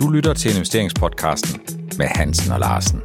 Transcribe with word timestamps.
Du 0.00 0.08
lytter 0.08 0.34
til 0.34 0.50
investeringspodcasten 0.54 1.60
med 1.98 2.06
Hansen 2.06 2.52
og 2.52 2.60
Larsen. 2.60 3.02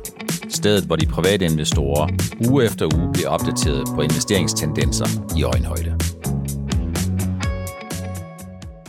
Stedet, 0.49 0.83
hvor 0.85 0.95
de 0.95 1.05
private 1.05 1.45
investorer 1.45 2.07
uge 2.49 2.65
efter 2.65 2.85
uge 2.95 3.13
bliver 3.13 3.29
opdateret 3.29 3.87
på 3.95 4.01
investeringstendenser 4.01 5.05
i 5.37 5.43
øjenhøjde. 5.43 5.97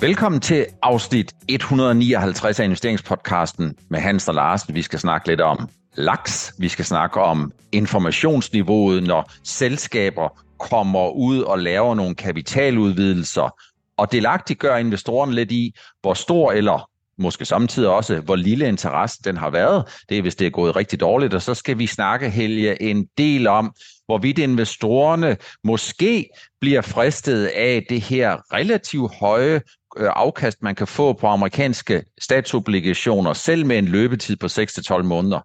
Velkommen 0.01 0.41
til 0.41 0.67
afsnit 0.83 1.33
159 1.49 2.61
af 2.61 2.65
investeringspodcasten 2.65 3.75
med 3.91 4.01
Hansen 4.01 4.31
og 4.31 4.35
Larsen. 4.35 4.75
Vi 4.75 4.83
skal 4.83 4.99
snakke 4.99 5.29
lidt 5.29 5.41
om 5.41 5.69
laks. 5.95 6.55
Vi 6.59 6.69
skal 6.69 6.85
snakke 6.85 7.21
om 7.21 7.53
informationsniveauet, 7.73 9.03
når 9.03 9.31
selskaber 9.45 10.43
kommer 10.59 11.11
ud 11.11 11.41
og 11.41 11.59
laver 11.59 11.95
nogle 11.95 12.15
kapitaludvidelser, 12.15 13.55
og 13.97 14.13
delagtigt 14.13 14.59
gør 14.59 14.77
investorerne 14.77 15.35
lidt 15.35 15.53
i, 15.53 15.75
hvor 16.03 16.15
stor 16.15 16.53
eller 16.53 16.89
måske 17.19 17.45
samtidig 17.45 17.89
også, 17.89 18.21
hvor 18.21 18.37
lille 18.37 18.69
interesse 18.69 19.19
den 19.25 19.37
har 19.37 19.51
været. 19.51 20.03
Det 20.09 20.19
er, 20.19 20.23
hvis 20.23 20.35
det 20.35 20.47
er 20.47 20.51
gået 20.51 20.77
rigtig 20.77 21.01
dårligt, 21.01 21.35
og 21.35 21.43
så 21.43 21.55
skal 21.55 21.79
vi 21.79 21.87
snakke, 21.87 22.31
Helge, 22.31 22.83
en 22.83 23.07
del 23.19 23.47
om, 23.47 23.75
hvorvidt 24.07 24.39
investorerne 24.39 25.37
måske 25.65 26.29
bliver 26.61 26.81
fristet 26.81 27.47
af 27.47 27.87
det 27.89 28.01
her 28.01 28.37
relativt 28.53 29.15
høje 29.15 29.61
øh, 29.97 30.11
afkast, 30.17 30.63
man 30.63 30.75
kan 30.75 30.87
få 30.87 31.13
på 31.13 31.27
amerikanske 31.27 32.03
statsobligationer, 32.21 33.33
selv 33.33 33.67
med 33.67 33.79
en 33.79 33.89
løbetid 33.89 34.37
på 34.37 34.47
6-12 34.47 35.03
måneder. 35.03 35.41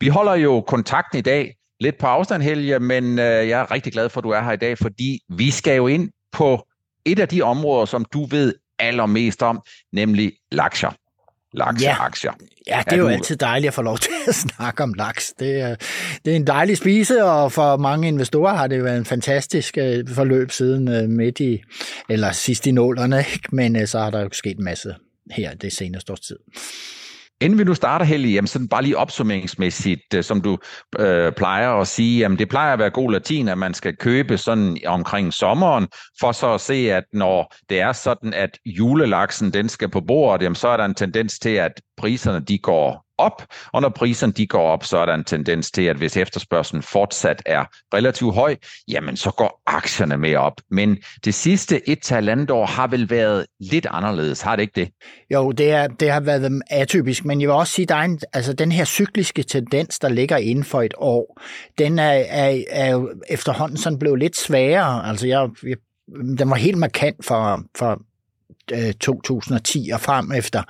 Vi 0.00 0.08
holder 0.08 0.34
jo 0.34 0.60
kontakten 0.60 1.18
i 1.18 1.22
dag 1.22 1.54
lidt 1.80 1.98
på 1.98 2.06
afstand, 2.06 2.42
Helge, 2.42 2.78
men 2.78 3.18
øh, 3.18 3.48
jeg 3.48 3.60
er 3.60 3.70
rigtig 3.70 3.92
glad 3.92 4.08
for, 4.08 4.20
at 4.20 4.24
du 4.24 4.30
er 4.30 4.42
her 4.42 4.52
i 4.52 4.56
dag, 4.56 4.78
fordi 4.78 5.20
vi 5.28 5.50
skal 5.50 5.76
jo 5.76 5.86
ind 5.86 6.10
på 6.32 6.66
et 7.04 7.18
af 7.18 7.28
de 7.28 7.42
områder, 7.42 7.84
som 7.84 8.04
du 8.04 8.24
ved 8.24 8.54
allermest 8.78 9.42
om, 9.42 9.62
nemlig 9.92 10.32
lakser. 10.52 10.90
Lakseaktier. 11.52 12.32
Ja, 12.66 12.76
ja, 12.76 12.82
det 12.84 12.92
er, 12.92 12.96
jo 12.96 13.08
altid 13.08 13.36
dejligt 13.36 13.68
at 13.68 13.74
få 13.74 13.82
lov 13.82 13.98
til 14.06 14.10
at 14.28 14.34
snakke 14.34 14.82
om 14.82 14.94
laks. 14.94 15.32
Det 15.38 15.60
er, 15.60 15.76
det 16.24 16.32
er 16.32 16.36
en 16.36 16.46
dejlig 16.46 16.76
spise, 16.76 17.24
og 17.24 17.52
for 17.52 17.76
mange 17.76 18.08
investorer 18.08 18.54
har 18.54 18.66
det 18.66 18.84
været 18.84 18.98
en 18.98 19.04
fantastisk 19.04 19.78
øh, 19.78 20.08
forløb 20.08 20.50
siden 20.50 20.88
øh, 20.88 21.08
midt 21.08 21.40
i, 21.40 21.62
eller 22.08 22.32
sidst 22.32 22.66
i 22.66 22.70
nålerne, 22.70 23.18
ikke? 23.18 23.48
men 23.52 23.76
øh, 23.76 23.86
så 23.86 23.98
har 23.98 24.10
der 24.10 24.20
jo 24.20 24.28
sket 24.32 24.58
en 24.58 24.64
masse 24.64 24.94
her 25.30 25.54
det 25.54 25.72
seneste 25.72 26.12
års 26.12 26.20
tid. 26.20 26.36
Inden 27.42 27.58
vi 27.58 27.64
nu 27.64 27.74
starter, 27.74 28.04
Helge, 28.04 28.32
jamen 28.32 28.48
sådan 28.48 28.68
bare 28.68 28.82
lige 28.82 28.98
opsummeringsmæssigt, 28.98 30.14
øh, 30.14 30.24
som 30.24 30.40
du 30.40 30.58
øh, 30.98 31.32
plejer 31.32 31.70
at 31.70 31.88
sige, 31.88 32.18
jamen 32.18 32.38
det 32.38 32.48
plejer 32.48 32.72
at 32.72 32.78
være 32.78 32.90
god 32.90 33.12
latin, 33.12 33.48
at 33.48 33.58
man 33.58 33.74
skal 33.74 33.96
købe 33.96 34.38
sådan 34.38 34.78
omkring 34.86 35.32
sommeren, 35.32 35.88
for 36.20 36.32
så 36.32 36.54
at 36.54 36.60
se, 36.60 36.92
at 36.92 37.04
når 37.12 37.54
det 37.68 37.80
er 37.80 37.92
sådan, 37.92 38.34
at 38.34 38.58
julelaksen 38.66 39.52
den 39.52 39.68
skal 39.68 39.88
på 39.88 40.00
bordet, 40.00 40.42
jamen 40.42 40.56
så 40.56 40.68
er 40.68 40.76
der 40.76 40.84
en 40.84 40.94
tendens 40.94 41.38
til, 41.38 41.50
at 41.50 41.72
priserne 41.96 42.40
de 42.40 42.58
går 42.58 43.04
op, 43.22 43.42
og 43.72 43.82
når 43.82 43.88
priserne 43.88 44.32
de 44.32 44.46
går 44.46 44.68
op, 44.68 44.84
så 44.84 44.98
er 44.98 45.06
der 45.06 45.14
en 45.14 45.24
tendens 45.24 45.70
til, 45.70 45.82
at 45.82 45.96
hvis 45.96 46.16
efterspørgselen 46.16 46.82
fortsat 46.82 47.42
er 47.46 47.64
relativt 47.94 48.34
høj, 48.34 48.56
jamen 48.88 49.16
så 49.16 49.30
går 49.30 49.62
aktierne 49.66 50.16
med 50.16 50.34
op. 50.36 50.60
Men 50.70 50.98
det 51.24 51.34
sidste 51.34 51.88
et 51.88 52.02
til 52.02 52.28
andet 52.28 52.50
år 52.50 52.66
har 52.66 52.86
vel 52.86 53.10
været 53.10 53.46
lidt 53.60 53.86
anderledes, 53.90 54.40
har 54.40 54.56
det 54.56 54.62
ikke 54.62 54.80
det? 54.80 54.88
Jo, 55.32 55.52
det, 55.52 55.70
er, 55.70 55.86
det 55.86 56.10
har 56.10 56.20
været 56.20 56.62
atypisk, 56.70 57.24
men 57.24 57.40
jeg 57.40 57.48
vil 57.48 57.54
også 57.54 57.72
sige, 57.72 57.84
at 57.84 57.88
der 57.88 57.96
en, 57.96 58.20
altså 58.32 58.52
den 58.52 58.72
her 58.72 58.84
cykliske 58.84 59.42
tendens, 59.42 59.98
der 59.98 60.08
ligger 60.08 60.36
inden 60.36 60.64
for 60.64 60.82
et 60.82 60.94
år, 60.96 61.40
den 61.78 61.98
er, 61.98 62.24
er, 62.28 62.62
er 62.70 63.06
efterhånden 63.28 63.76
sådan 63.76 63.98
blevet 63.98 64.18
lidt 64.18 64.36
sværere. 64.36 65.08
Altså 65.08 65.26
jeg, 65.26 65.48
jeg 65.62 65.76
den 66.38 66.50
var 66.50 66.56
helt 66.56 66.78
markant 66.78 67.24
for, 67.24 67.62
for 67.76 68.02
Øh, 68.72 68.92
2010 68.92 69.90
og 69.92 70.00
frem 70.00 70.32
efter. 70.32 70.62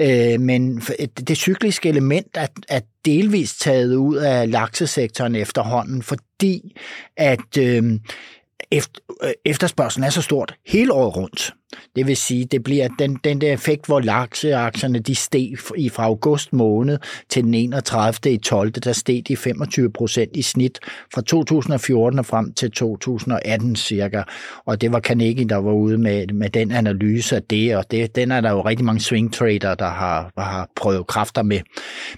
Øh, 0.00 0.40
men 0.40 0.82
øh, 1.00 1.06
det 1.28 1.36
cykliske 1.36 1.88
element 1.88 2.26
er, 2.34 2.46
er 2.68 2.80
delvist 3.04 3.60
taget 3.60 3.94
ud 3.94 4.16
af 4.16 4.50
laksesektoren 4.50 5.34
efterhånden, 5.34 6.02
fordi 6.02 6.76
at 7.16 7.58
øh, 7.58 7.82
Øh, 8.74 9.30
efterspørgselen 9.44 10.04
er 10.04 10.10
så 10.10 10.22
stort 10.22 10.54
hele 10.66 10.92
året 10.92 11.16
rundt. 11.16 11.54
Det 11.96 12.06
vil 12.06 12.16
sige, 12.16 12.44
det 12.44 12.62
bliver 12.62 12.88
den, 12.98 13.18
den 13.24 13.40
der 13.40 13.52
effekt, 13.52 13.86
hvor 13.86 14.00
lakseaktierne 14.00 14.98
de 14.98 15.14
steg 15.14 15.52
i 15.76 15.88
fra 15.88 16.04
august 16.04 16.52
måned 16.52 16.98
til 17.28 17.44
den 17.44 17.54
31. 17.54 18.32
i 18.32 18.36
12. 18.36 18.70
Der 18.70 18.92
steg 18.92 19.22
de 19.28 19.36
25 19.36 19.92
procent 19.92 20.36
i 20.36 20.42
snit 20.42 20.78
fra 21.14 21.20
2014 21.20 22.18
og 22.18 22.26
frem 22.26 22.52
til 22.52 22.70
2018 22.70 23.76
cirka. 23.76 24.22
Og 24.66 24.80
det 24.80 24.92
var 24.92 25.00
Carnegie, 25.00 25.48
der 25.48 25.56
var 25.56 25.72
ude 25.72 25.98
med, 25.98 26.26
med 26.26 26.50
den 26.50 26.70
analyse 26.70 27.36
af 27.36 27.42
det, 27.42 27.76
og 27.76 27.90
det, 27.90 28.16
den 28.16 28.30
er 28.30 28.40
der 28.40 28.50
jo 28.50 28.60
rigtig 28.60 28.84
mange 28.84 29.00
swing 29.00 29.32
trader, 29.32 29.74
der 29.74 29.88
har, 29.88 30.32
har 30.38 30.68
prøvet 30.76 31.06
kræfter 31.06 31.42
med. 31.42 31.60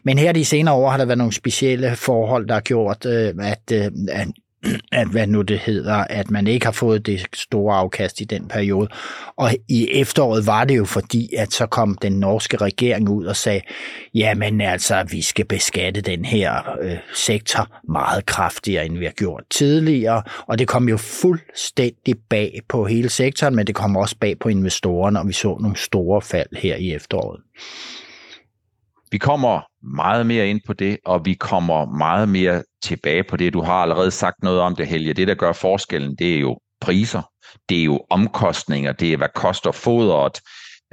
Men 0.03 0.19
her 0.19 0.33
de 0.33 0.45
senere 0.45 0.75
år 0.75 0.91
har 0.91 0.99
der 0.99 1.05
været 1.05 1.19
nogle 1.19 1.33
specielle 1.33 1.97
forhold, 1.97 2.49
der 2.49 2.55
har 2.55 2.61
gjort, 2.61 3.07
øh, 3.07 3.35
at, 3.39 3.73
øh, 3.73 3.91
at 4.09 4.29
at 4.93 5.09
hvad 5.09 5.27
nu 5.27 5.43
det 5.43 5.59
hedder, 5.59 5.95
at 5.95 6.31
man 6.31 6.47
ikke 6.47 6.67
har 6.67 6.73
fået 6.73 7.07
det 7.07 7.27
store 7.35 7.77
afkast 7.77 8.21
i 8.21 8.25
den 8.25 8.49
periode. 8.49 8.89
Og 9.37 9.51
i 9.69 9.89
efteråret 9.93 10.47
var 10.47 10.65
det 10.65 10.77
jo 10.77 10.85
fordi, 10.85 11.35
at 11.35 11.53
så 11.53 11.67
kom 11.67 11.99
den 12.03 12.13
norske 12.13 12.57
regering 12.57 13.09
ud 13.09 13.25
og 13.25 13.37
sagde, 13.37 13.61
jamen 14.15 14.61
altså, 14.61 15.05
vi 15.11 15.23
skal 15.23 15.45
beskatte 15.45 16.01
den 16.01 16.25
her 16.25 16.79
øh, 16.81 16.97
sektor 17.15 17.69
meget 17.89 18.27
kraftigere, 18.27 18.87
end 18.87 18.99
vi 18.99 19.05
har 19.05 19.13
gjort 19.13 19.43
tidligere. 19.51 20.23
Og 20.47 20.59
det 20.59 20.69
kom 20.69 20.89
jo 20.89 20.97
fuldstændig 20.97 22.15
bag 22.31 22.61
på 22.69 22.85
hele 22.85 23.09
sektoren, 23.09 23.57
men 23.57 23.67
det 23.67 23.75
kom 23.75 23.97
også 23.97 24.17
bag 24.21 24.39
på 24.39 24.49
investorerne, 24.49 25.21
og 25.21 25.29
vi 25.29 25.33
så 25.33 25.59
nogle 25.61 25.77
store 25.77 26.23
fald 26.23 26.57
her 26.57 26.77
i 26.77 26.95
efteråret. 26.95 27.41
Vi 29.11 29.19
kommer 29.19 29.61
meget 29.97 30.27
mere 30.27 30.49
ind 30.49 30.61
på 30.67 30.73
det, 30.73 30.99
og 31.05 31.25
vi 31.25 31.35
kommer 31.35 31.85
meget 31.85 32.29
mere 32.29 32.63
tilbage 32.83 33.25
på 33.25 33.37
det. 33.37 33.53
Du 33.53 33.63
har 33.63 33.83
allerede 33.83 34.11
sagt 34.11 34.43
noget 34.43 34.61
om 34.61 34.77
det, 34.77 34.87
Helge. 34.87 35.15
Det, 35.15 35.29
der 35.29 35.35
gør 35.35 35.53
forskellen, 35.53 36.17
det 36.17 36.35
er 36.35 36.41
jo 36.41 36.59
priser, 36.81 37.23
det 37.69 37.81
er 37.81 37.85
jo 37.85 38.01
omkostninger, 38.11 38.93
det 38.93 39.13
er, 39.13 39.17
hvad 39.17 39.29
koster 39.35 39.73
fodret, 39.73 40.41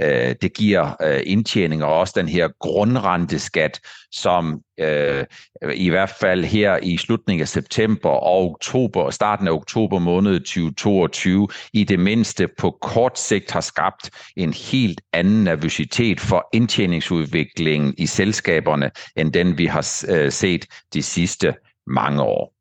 øh, 0.04 0.36
det 0.42 0.54
giver 0.54 0.96
øh, 1.02 1.22
indtjening, 1.26 1.84
og 1.84 2.00
også 2.00 2.14
den 2.18 2.28
her 2.28 2.50
grundrenteskat, 2.60 3.80
som 4.12 4.62
øh, 4.80 5.26
i 5.74 5.90
hvert 5.90 6.10
fald 6.10 6.44
her 6.44 6.78
i 6.84 6.98
slutningen 6.98 7.42
af 7.42 7.48
september 7.48 8.10
og 8.10 8.50
oktober, 8.52 9.10
starten 9.10 9.48
af 9.48 9.52
oktober 9.52 10.00
måned 10.00 10.40
2022, 10.40 11.48
i 11.74 11.84
det 11.84 12.00
mindste 12.00 12.48
på 12.58 12.78
kort 12.82 13.20
sigt 13.20 13.52
har 13.52 13.62
skabt 13.62 14.10
en 14.38 14.54
helt 14.54 15.02
anden 15.14 15.44
nervøsitet 15.44 16.20
for 16.20 16.50
indtjeningsudviklingen 16.54 17.94
i 17.98 18.06
selskaberne, 18.06 18.92
end 19.16 19.34
den 19.34 19.58
vi 19.58 19.66
har 19.66 20.04
øh, 20.10 20.32
set 20.32 20.66
de 20.94 21.04
sidste 21.04 21.56
mange 21.88 22.22
år. 22.22 22.54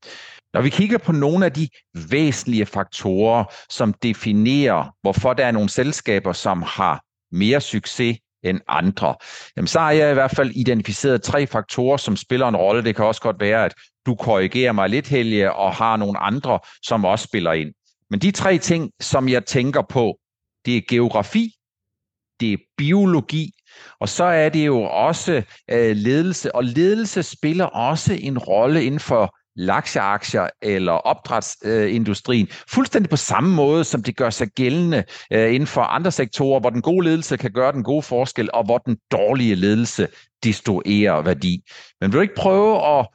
Når 0.54 0.60
vi 0.60 0.68
kigger 0.68 0.98
på 0.98 1.12
nogle 1.12 1.44
af 1.44 1.52
de 1.52 1.68
væsentlige 2.10 2.66
faktorer, 2.66 3.44
som 3.70 3.92
definerer, 3.92 4.94
hvorfor 5.02 5.32
der 5.32 5.46
er 5.46 5.50
nogle 5.50 5.68
selskaber, 5.68 6.32
som 6.32 6.62
har 6.62 7.04
mere 7.32 7.60
succes 7.60 8.18
end 8.44 8.60
andre, 8.68 9.14
jamen 9.56 9.66
så 9.66 9.78
har 9.78 9.90
jeg 9.90 10.10
i 10.10 10.14
hvert 10.14 10.30
fald 10.36 10.50
identificeret 10.50 11.22
tre 11.22 11.46
faktorer, 11.46 11.96
som 11.96 12.16
spiller 12.16 12.48
en 12.48 12.56
rolle. 12.56 12.84
Det 12.84 12.96
kan 12.96 13.04
også 13.04 13.20
godt 13.20 13.40
være, 13.40 13.64
at 13.64 13.74
du 14.06 14.14
korrigerer 14.14 14.72
mig 14.72 14.88
lidt, 14.88 15.08
Helge, 15.08 15.52
og 15.52 15.74
har 15.74 15.96
nogle 15.96 16.18
andre, 16.18 16.58
som 16.82 17.04
også 17.04 17.24
spiller 17.24 17.52
ind. 17.52 17.72
Men 18.10 18.20
de 18.20 18.30
tre 18.30 18.58
ting, 18.58 18.90
som 19.00 19.28
jeg 19.28 19.46
tænker 19.46 19.82
på, 19.88 20.18
det 20.66 20.76
er 20.76 20.80
geografi, 20.88 21.54
det 22.40 22.52
er 22.52 22.56
biologi, 22.76 23.50
og 24.00 24.08
så 24.08 24.24
er 24.24 24.48
det 24.48 24.66
jo 24.66 24.82
også 24.82 25.42
øh, 25.70 25.96
ledelse, 25.96 26.54
og 26.54 26.64
ledelse 26.64 27.22
spiller 27.22 27.64
også 27.64 28.18
en 28.20 28.38
rolle 28.38 28.84
inden 28.84 29.00
for 29.00 29.36
lakseaktier 29.56 30.48
eller 30.62 30.92
opdrætsindustrien, 30.92 32.48
fuldstændig 32.68 33.10
på 33.10 33.16
samme 33.16 33.54
måde, 33.54 33.84
som 33.84 34.02
det 34.02 34.16
gør 34.16 34.30
sig 34.30 34.48
gældende 34.48 35.04
øh, 35.32 35.54
inden 35.54 35.66
for 35.66 35.80
andre 35.82 36.10
sektorer, 36.10 36.60
hvor 36.60 36.70
den 36.70 36.82
gode 36.82 37.04
ledelse 37.04 37.36
kan 37.36 37.52
gøre 37.52 37.72
den 37.72 37.82
gode 37.82 38.02
forskel, 38.02 38.50
og 38.52 38.64
hvor 38.64 38.78
den 38.78 38.96
dårlige 39.10 39.54
ledelse 39.54 40.08
destruerer 40.44 41.22
værdi. 41.22 41.62
Men 42.00 42.10
vil 42.10 42.16
du 42.16 42.22
ikke 42.22 42.34
prøve 42.34 42.98
at 42.98 43.06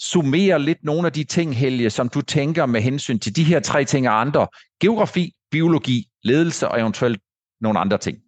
summere 0.00 0.58
lidt 0.58 0.84
nogle 0.84 1.06
af 1.06 1.12
de 1.12 1.24
ting, 1.24 1.56
Helge, 1.56 1.90
som 1.90 2.08
du 2.08 2.20
tænker 2.20 2.66
med 2.66 2.80
hensyn 2.80 3.18
til 3.18 3.36
de 3.36 3.44
her 3.44 3.60
tre 3.60 3.84
ting 3.84 4.08
og 4.08 4.20
andre? 4.20 4.46
Geografi, 4.80 5.32
biologi, 5.50 6.08
ledelse 6.24 6.68
og 6.68 6.80
eventuelt 6.80 7.20
nogle 7.60 7.78
andre 7.78 7.98
ting. 7.98 8.18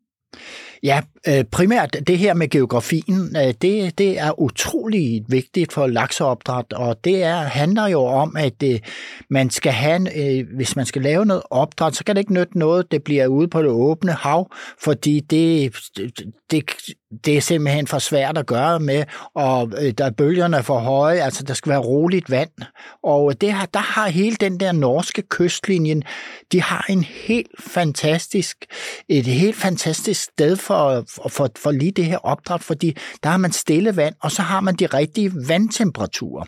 Ja, 0.82 1.00
øh, 1.28 1.44
primært 1.44 1.96
det 2.06 2.18
her 2.18 2.34
med 2.34 2.48
geografien, 2.48 3.36
øh, 3.36 3.54
det, 3.62 3.98
det 3.98 4.18
er 4.18 4.40
utrolig 4.40 5.24
vigtigt 5.28 5.72
for 5.72 5.86
lakseopdræt, 5.86 6.72
og 6.72 7.04
det 7.04 7.22
er, 7.22 7.36
handler 7.36 7.86
jo 7.86 8.04
om, 8.04 8.36
at 8.36 8.62
øh, 8.62 8.80
man 9.30 9.50
skal 9.50 9.72
have, 9.72 10.44
hvis 10.56 10.76
man 10.76 10.86
skal 10.86 11.02
lave 11.02 11.26
noget 11.26 11.42
opdræt, 11.50 11.96
så 11.96 12.04
kan 12.04 12.16
det 12.16 12.20
ikke 12.20 12.32
nytte 12.32 12.58
noget, 12.58 12.92
det 12.92 13.04
bliver 13.04 13.26
ude 13.26 13.48
på 13.48 13.62
det 13.62 13.70
åbne 13.70 14.12
hav, 14.12 14.50
fordi 14.84 15.20
det, 15.20 15.76
det, 16.50 16.64
det 17.24 17.36
er 17.36 17.40
simpelthen 17.40 17.86
for 17.86 17.98
svært 17.98 18.38
at 18.38 18.46
gøre 18.46 18.80
med, 18.80 19.04
og 19.34 19.72
øh, 19.78 19.92
der 19.98 20.04
er 20.04 20.10
bølgerne 20.10 20.62
for 20.62 20.78
høje, 20.78 21.20
altså 21.20 21.44
der 21.44 21.54
skal 21.54 21.70
være 21.70 21.78
roligt 21.78 22.30
vand. 22.30 22.50
Og 23.02 23.30
øh, 23.30 23.36
det 23.40 23.52
har, 23.52 23.66
der 23.66 23.80
har 23.80 24.08
hele 24.08 24.36
den 24.36 24.60
der 24.60 24.72
norske 24.72 25.22
kystlinjen, 25.22 26.04
de 26.52 26.62
har 26.62 26.86
en 26.88 27.04
helt 27.04 27.50
fantastisk, 27.60 28.56
et 29.08 29.26
helt 29.26 29.56
fantastisk 29.56 30.22
sted 30.22 30.56
for, 30.56 31.04
for, 31.28 31.50
for 31.58 31.70
lige 31.70 31.90
det 31.90 32.04
her 32.04 32.18
opdræt, 32.18 32.62
fordi 32.62 32.96
der 33.22 33.28
har 33.28 33.36
man 33.36 33.52
stille 33.52 33.96
vand, 33.96 34.14
og 34.22 34.30
så 34.30 34.42
har 34.42 34.60
man 34.60 34.74
de 34.74 34.86
rigtige 34.86 35.32
vandtemperaturer. 35.48 36.44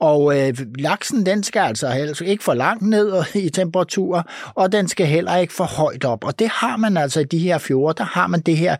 Og 0.00 0.38
øh, 0.38 0.54
laksen, 0.78 1.26
den 1.26 1.42
skal 1.42 1.60
altså, 1.60 1.86
altså 1.86 2.24
ikke 2.24 2.44
for 2.44 2.54
langt 2.54 2.82
ned 2.82 3.22
i 3.34 3.48
temperatur, 3.48 4.24
og 4.54 4.72
den 4.72 4.88
skal 4.88 5.06
heller 5.06 5.36
ikke 5.36 5.52
for 5.52 5.64
højt 5.64 6.04
op. 6.04 6.24
Og 6.24 6.38
det 6.38 6.48
har 6.48 6.76
man 6.76 6.96
altså 6.96 7.20
i 7.20 7.24
de 7.24 7.38
her 7.38 7.58
fjorde, 7.58 7.94
der 7.98 8.04
har 8.04 8.26
man 8.26 8.40
det 8.40 8.56
her 8.56 8.76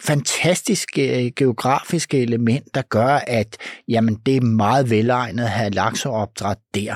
fantastiske 0.00 1.24
øh, 1.24 1.32
geografiske 1.36 2.22
element, 2.22 2.74
der 2.74 2.82
gør, 2.82 3.20
at 3.26 3.56
jamen, 3.88 4.14
det 4.26 4.36
er 4.36 4.40
meget 4.40 4.90
velegnet 4.90 5.44
at 5.44 5.50
have 5.50 5.70
lakseopdræt 5.70 6.58
der. 6.74 6.94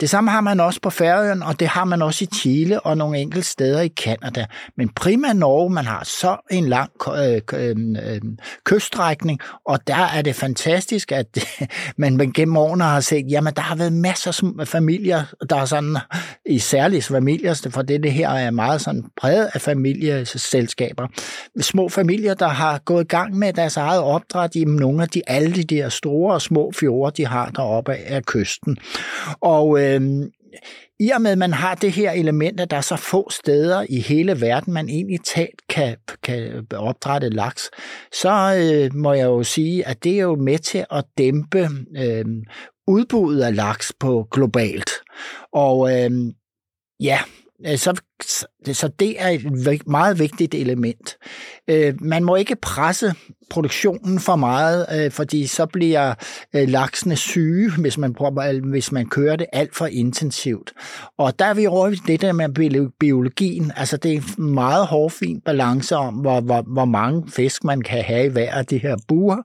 Det 0.00 0.10
samme 0.10 0.30
har 0.30 0.40
man 0.40 0.60
også 0.60 0.80
på 0.80 0.90
Færøen, 0.90 1.42
og 1.42 1.60
det 1.60 1.68
har 1.68 1.84
man 1.84 2.02
også 2.02 2.24
i 2.24 2.28
Chile 2.34 2.80
og 2.80 2.96
nogle 2.96 3.18
enkelte 3.18 3.48
steder 3.48 3.80
i 3.80 3.88
Kanada. 3.88 4.46
Men 4.76 4.88
primært 4.88 5.36
Norge, 5.36 5.70
man 5.70 5.84
har 5.84 6.04
så 6.04 6.36
en 6.50 6.68
lang 6.68 6.90
øh, 7.08 7.40
øh, 7.54 7.76
øh, 8.04 8.20
kyststrækning, 8.64 9.40
og 9.66 9.86
der 9.86 10.06
er 10.14 10.22
det 10.22 10.34
fantastisk, 10.34 11.12
at 11.12 11.26
man 11.96 12.32
gennem 12.32 12.56
årene 12.56 12.84
har 12.84 13.00
set, 13.06 13.30
jamen 13.30 13.54
der 13.54 13.62
har 13.62 13.76
været 13.76 13.92
masser 13.92 14.52
af 14.60 14.68
familier, 14.68 15.24
der 15.50 15.56
er 15.56 15.64
sådan, 15.64 15.96
i 16.46 16.58
særligt 16.58 17.04
familier, 17.04 17.68
for 17.70 17.82
det, 17.82 18.02
det 18.02 18.12
her 18.12 18.28
er 18.28 18.50
meget 18.50 18.80
sådan 18.80 19.04
præget 19.20 19.50
af 19.54 19.60
familieselskaber. 19.60 21.06
Små 21.60 21.88
familier, 21.88 22.34
der 22.34 22.48
har 22.48 22.78
gået 22.78 23.04
i 23.04 23.08
gang 23.08 23.38
med 23.38 23.52
deres 23.52 23.76
eget 23.76 24.00
opdræt 24.00 24.54
i 24.54 24.64
nogle 24.64 25.02
af 25.02 25.08
de, 25.08 25.22
alle 25.26 25.54
de 25.54 25.64
der 25.64 25.88
store 25.88 26.34
og 26.34 26.42
små 26.42 26.72
fjorde, 26.80 27.16
de 27.16 27.26
har 27.26 27.50
deroppe 27.50 27.94
af 27.94 28.24
kysten. 28.24 28.76
Og 29.40 29.80
øh, 29.82 30.00
i 31.00 31.10
og 31.10 31.22
med, 31.22 31.30
at 31.30 31.38
man 31.38 31.52
har 31.52 31.74
det 31.74 31.92
her 31.92 32.10
element, 32.10 32.60
at 32.60 32.70
der 32.70 32.76
er 32.76 32.80
så 32.80 32.96
få 32.96 33.30
steder 33.30 33.86
i 33.88 34.00
hele 34.00 34.40
verden, 34.40 34.72
man 34.72 34.88
egentlig 34.88 35.20
talt 35.24 35.62
kan, 35.68 35.96
kan 36.22 36.66
opdrætte 36.74 37.28
laks, 37.28 37.70
så 38.12 38.56
øh, 38.58 38.94
må 38.94 39.12
jeg 39.12 39.24
jo 39.24 39.42
sige, 39.42 39.86
at 39.88 40.04
det 40.04 40.12
er 40.12 40.22
jo 40.22 40.36
med 40.36 40.58
til 40.58 40.84
at 40.90 41.04
dæmpe 41.18 41.68
øh, 41.96 42.24
udbuddet 42.86 43.42
af 43.42 43.56
laks 43.56 43.92
på 44.00 44.28
globalt. 44.30 44.90
Og 45.52 45.92
øhm, 45.92 46.28
øh, 46.28 46.34
ja, 47.00 47.20
så 47.76 48.00
så 48.72 48.88
det 49.00 49.22
er 49.22 49.28
et 49.28 49.86
meget 49.86 50.18
vigtigt 50.18 50.54
element. 50.54 51.16
Øh, 51.68 51.94
man 52.00 52.24
må 52.24 52.36
ikke 52.36 52.56
presse 52.56 53.14
produktionen 53.50 54.20
for 54.20 54.36
meget, 54.36 54.86
øh, 54.94 55.10
fordi 55.10 55.46
så 55.46 55.66
bliver 55.66 56.14
øh, 56.54 56.68
laksene 56.68 57.16
syge, 57.16 57.70
hvis 57.78 57.98
man, 57.98 58.14
prøver, 58.14 58.70
hvis 58.70 58.92
man 58.92 59.06
kører 59.06 59.36
det 59.36 59.46
alt 59.52 59.76
for 59.76 59.86
intensivt. 59.86 60.72
Og 61.18 61.38
der 61.38 61.44
er 61.44 61.54
vi 61.54 61.66
over 61.66 61.94
det 62.06 62.20
der 62.20 62.32
med 62.32 62.88
biologien. 62.98 63.72
Altså 63.76 63.96
det 63.96 64.14
er 64.14 64.20
en 64.38 64.54
meget 64.54 64.86
hårfin 64.86 65.40
balance 65.40 65.96
om, 65.96 66.14
hvor, 66.14 66.40
hvor, 66.40 66.62
hvor 66.62 66.84
mange 66.84 67.30
fisk 67.30 67.64
man 67.64 67.82
kan 67.82 68.04
have 68.04 68.26
i 68.26 68.28
hver 68.28 68.52
af 68.52 68.66
de 68.66 68.78
her 68.78 68.96
buer. 69.08 69.36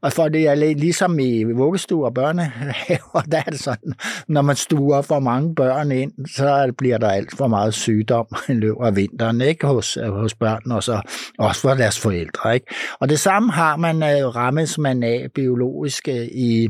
Og 0.00 0.12
for 0.12 0.28
det 0.28 0.46
er 0.46 0.54
ligesom 0.54 1.18
i 1.18 1.42
vuggestuer 1.42 2.06
og 2.06 2.14
børnehaver, 2.14 3.20
der 3.32 3.38
er 3.46 3.50
det 3.50 3.60
sådan, 3.60 3.92
når 4.28 4.42
man 4.42 4.56
stuer 4.56 5.02
for 5.02 5.18
mange 5.18 5.54
børn 5.54 5.92
ind, 5.92 6.12
så 6.26 6.72
bliver 6.78 6.98
der 6.98 7.08
alt 7.08 7.36
for 7.36 7.46
meget 7.46 7.74
sygdom 7.74 8.13
i 8.48 8.52
løbet 8.52 8.86
af 8.86 8.96
vinteren 8.96 9.40
ikke? 9.40 9.66
Hos, 9.66 9.96
øh, 9.96 10.12
hos 10.12 10.34
børn, 10.34 10.70
og 10.70 10.82
så 10.82 11.00
også 11.38 11.60
for 11.60 11.74
deres 11.74 11.98
forældre. 11.98 12.54
Ikke? 12.54 12.66
Og 13.00 13.08
det 13.08 13.20
samme 13.20 13.52
har 13.52 13.76
man, 13.76 14.02
øh, 14.02 14.36
rammes 14.36 14.78
man 14.78 15.02
af 15.02 15.28
biologisk 15.34 16.08
øh, 16.08 16.26
i, 16.32 16.68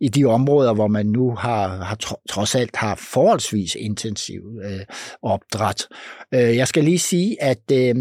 i 0.00 0.08
de 0.08 0.24
områder, 0.24 0.74
hvor 0.74 0.86
man 0.86 1.06
nu 1.06 1.34
har, 1.34 1.68
har 1.68 1.98
trods 2.28 2.54
alt 2.54 2.76
har 2.76 2.94
forholdsvis 2.94 3.74
intensiv 3.74 4.42
øh, 4.64 4.80
opdræt. 5.22 5.86
Jeg 6.32 6.68
skal 6.68 6.84
lige 6.84 6.98
sige, 6.98 7.42
at 7.42 7.72
øh, 7.72 7.94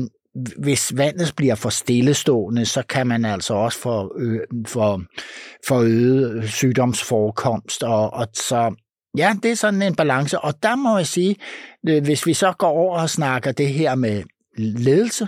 hvis 0.58 0.98
vandet 0.98 1.34
bliver 1.38 1.56
for 1.56 1.70
stillestående, 1.70 2.66
så 2.66 2.84
kan 2.90 3.08
man 3.08 3.26
altså 3.26 3.54
også 3.54 3.80
få, 3.80 4.16
øh, 4.18 4.40
for, 4.68 5.02
for 5.68 5.80
øget 5.80 6.50
sygdomsforekomst, 6.50 7.84
og, 7.84 8.14
og 8.14 8.28
så 8.34 8.76
Ja, 9.18 9.36
det 9.44 9.52
er 9.52 9.56
sådan 9.56 9.82
en 9.82 9.96
balance, 9.96 10.40
og 10.40 10.64
der 10.64 10.76
må 10.76 10.98
jeg 10.98 11.08
sige, 11.08 11.36
øh, 11.90 12.04
hvis 12.04 12.26
vi 12.26 12.34
så 12.34 12.54
går 12.58 12.68
over 12.68 13.00
og 13.00 13.10
snakker 13.10 13.52
det 13.52 13.70
her 13.70 13.96
med 13.96 14.24
ledelse, 14.58 15.28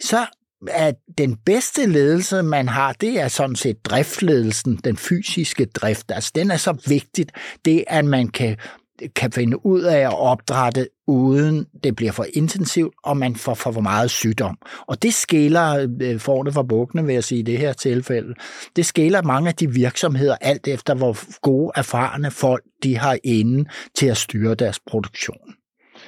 så 0.00 0.26
at 0.68 0.94
den 1.18 1.36
bedste 1.36 1.86
ledelse, 1.86 2.42
man 2.42 2.68
har, 2.68 2.92
det 2.92 3.20
er 3.20 3.28
sådan 3.28 3.56
set 3.56 3.84
driftledelsen, 3.84 4.76
den 4.76 4.96
fysiske 4.96 5.64
drift. 5.64 6.10
Altså, 6.10 6.32
den 6.34 6.50
er 6.50 6.56
så 6.56 6.72
vigtigt, 6.86 7.32
det 7.64 7.84
at 7.86 8.04
man 8.04 8.28
kan 8.28 8.56
kan 9.16 9.32
finde 9.32 9.66
ud 9.66 9.82
af 9.82 9.98
at 9.98 10.18
opdrætte, 10.18 10.88
uden 11.06 11.66
det 11.84 11.96
bliver 11.96 12.12
for 12.12 12.26
intensivt, 12.34 12.94
og 13.04 13.16
man 13.16 13.36
får 13.36 13.54
for, 13.54 13.80
meget 13.80 14.10
sygdom. 14.10 14.58
Og 14.86 15.02
det 15.02 15.14
skiller 15.14 15.88
øh, 16.00 16.20
forne 16.20 16.52
fra 16.52 16.62
bukkene, 16.62 17.04
vil 17.04 17.12
jeg 17.12 17.24
sige 17.24 17.38
i 17.38 17.42
det 17.42 17.58
her 17.58 17.72
tilfælde. 17.72 18.34
Det 18.76 18.86
skiller 18.86 19.22
mange 19.22 19.48
af 19.48 19.54
de 19.54 19.70
virksomheder, 19.70 20.36
alt 20.40 20.68
efter 20.68 20.94
hvor 20.94 21.40
gode, 21.40 21.72
erfarne 21.74 22.30
folk 22.30 22.64
de 22.82 22.98
har 22.98 23.18
inde 23.24 23.68
til 23.94 24.06
at 24.06 24.16
styre 24.16 24.54
deres 24.54 24.80
produktion. 24.80 25.55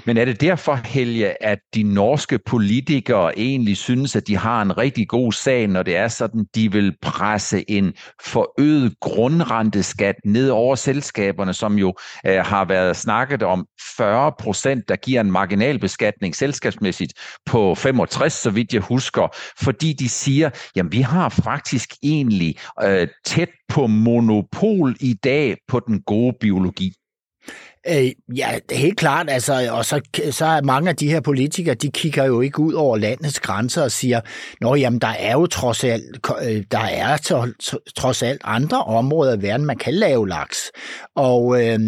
Men 0.04 0.16
er 0.16 0.24
det 0.24 0.40
derfor, 0.40 0.74
Helge, 0.84 1.42
at 1.42 1.58
de 1.74 1.82
norske 1.82 2.38
politikere 2.46 3.38
egentlig 3.38 3.76
synes, 3.76 4.16
at 4.16 4.26
de 4.26 4.36
har 4.36 4.62
en 4.62 4.78
rigtig 4.78 5.08
god 5.08 5.32
sag, 5.32 5.66
når 5.66 5.82
det 5.82 5.96
er 5.96 6.08
sådan, 6.08 6.46
de 6.54 6.72
vil 6.72 6.96
presse 7.02 7.70
en 7.70 7.94
forøget 8.24 8.94
grundrenteskat 9.00 10.14
ned 10.24 10.50
over 10.50 10.74
selskaberne, 10.74 11.54
som 11.54 11.78
jo 11.78 11.94
øh, 12.26 12.38
har 12.38 12.64
været 12.64 12.96
snakket 12.96 13.42
om 13.42 13.66
40 13.96 14.32
procent, 14.38 14.88
der 14.88 14.96
giver 14.96 15.20
en 15.20 15.30
marginalbeskatning 15.30 16.36
selskabsmæssigt 16.36 17.12
på 17.46 17.74
65, 17.74 18.32
så 18.32 18.50
vidt 18.50 18.72
jeg 18.72 18.82
husker, 18.82 19.36
fordi 19.60 19.92
de 19.92 20.08
siger, 20.08 20.50
jamen 20.76 20.92
vi 20.92 21.00
har 21.00 21.28
faktisk 21.28 21.94
egentlig 22.02 22.56
øh, 22.84 23.08
tæt 23.26 23.50
på 23.68 23.86
monopol 23.86 24.96
i 25.00 25.14
dag 25.14 25.56
på 25.68 25.80
den 25.80 26.02
gode 26.02 26.36
biologi. 26.40 26.92
Øh, 27.88 28.36
ja, 28.36 28.48
helt 28.70 28.98
klart. 28.98 29.30
Altså, 29.30 29.68
og 29.72 29.84
så, 29.84 30.00
så 30.30 30.44
er 30.44 30.62
mange 30.62 30.90
af 30.90 30.96
de 30.96 31.10
her 31.10 31.20
politikere, 31.20 31.74
de 31.74 31.90
kigger 31.90 32.24
jo 32.24 32.40
ikke 32.40 32.60
ud 32.60 32.72
over 32.72 32.96
landets 32.96 33.40
grænser 33.40 33.82
og 33.82 33.92
siger, 33.92 34.20
nå 34.60 34.74
jamen, 34.74 34.98
der 34.98 35.14
er 35.18 35.32
jo 35.32 35.46
trods 35.46 35.84
alt, 35.84 36.18
øh, 36.42 36.64
der 36.70 36.78
er 36.78 37.16
trods 37.96 38.22
alt 38.22 38.40
andre 38.44 38.82
områder 38.82 39.36
i 39.36 39.42
verden, 39.42 39.66
man 39.66 39.76
kan 39.76 39.94
lave 39.94 40.28
laks. 40.28 40.58
Og 41.16 41.66
øh, 41.66 41.78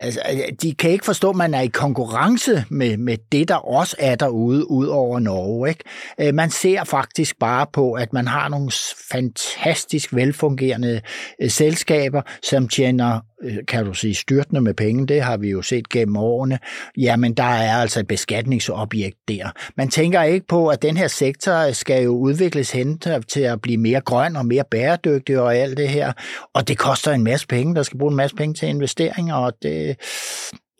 Altså, 0.00 0.20
øh, 0.32 0.52
de 0.62 0.74
kan 0.74 0.90
ikke 0.90 1.04
forstå, 1.04 1.30
at 1.30 1.36
man 1.36 1.54
er 1.54 1.60
i 1.60 1.66
konkurrence 1.66 2.64
med, 2.68 2.96
med 2.96 3.16
det, 3.32 3.48
der 3.48 3.54
også 3.54 3.96
er 3.98 4.14
derude, 4.14 4.70
ud 4.70 4.86
over 4.86 5.18
Norge. 5.18 5.68
Ikke? 5.68 5.84
Øh, 6.20 6.34
man 6.34 6.50
ser 6.50 6.84
faktisk 6.84 7.38
bare 7.38 7.66
på, 7.72 7.92
at 7.92 8.12
man 8.12 8.26
har 8.26 8.48
nogle 8.48 8.70
fantastisk 9.12 10.14
velfungerende 10.14 11.00
øh, 11.42 11.50
selskaber, 11.50 12.22
som 12.42 12.68
tjener, 12.68 13.20
kan 13.68 13.84
du 13.84 13.94
sige, 13.94 14.14
styrtende 14.14 14.60
med 14.60 14.74
penge. 14.74 15.06
Det 15.06 15.22
har 15.22 15.36
vi 15.36 15.50
jo 15.50 15.62
set 15.62 15.88
gennem 15.88 16.16
årene. 16.16 16.58
Jamen, 16.98 17.34
der 17.34 17.42
er 17.42 17.76
altså 17.76 18.00
et 18.00 18.06
beskatningsobjekt 18.06 19.16
der. 19.28 19.50
Man 19.76 19.88
tænker 19.88 20.22
ikke 20.22 20.46
på, 20.46 20.68
at 20.68 20.82
den 20.82 20.96
her 20.96 21.08
sektor 21.08 21.72
skal 21.72 22.04
jo 22.04 22.10
udvikles 22.10 22.70
hen 22.70 22.98
til 23.28 23.40
at 23.40 23.60
blive 23.60 23.76
mere 23.76 24.00
grøn 24.00 24.36
og 24.36 24.46
mere 24.46 24.64
bæredygtig 24.70 25.38
og 25.38 25.56
alt 25.56 25.76
det 25.76 25.88
her. 25.88 26.12
Og 26.54 26.68
det 26.68 26.78
koster 26.78 27.12
en 27.12 27.24
masse 27.24 27.46
penge. 27.46 27.74
Der 27.74 27.82
skal 27.82 27.98
bruge 27.98 28.12
en 28.12 28.16
masse 28.16 28.36
penge 28.36 28.54
til 28.54 28.68
investeringer, 28.68 29.34
og 29.34 29.52
det, 29.62 29.89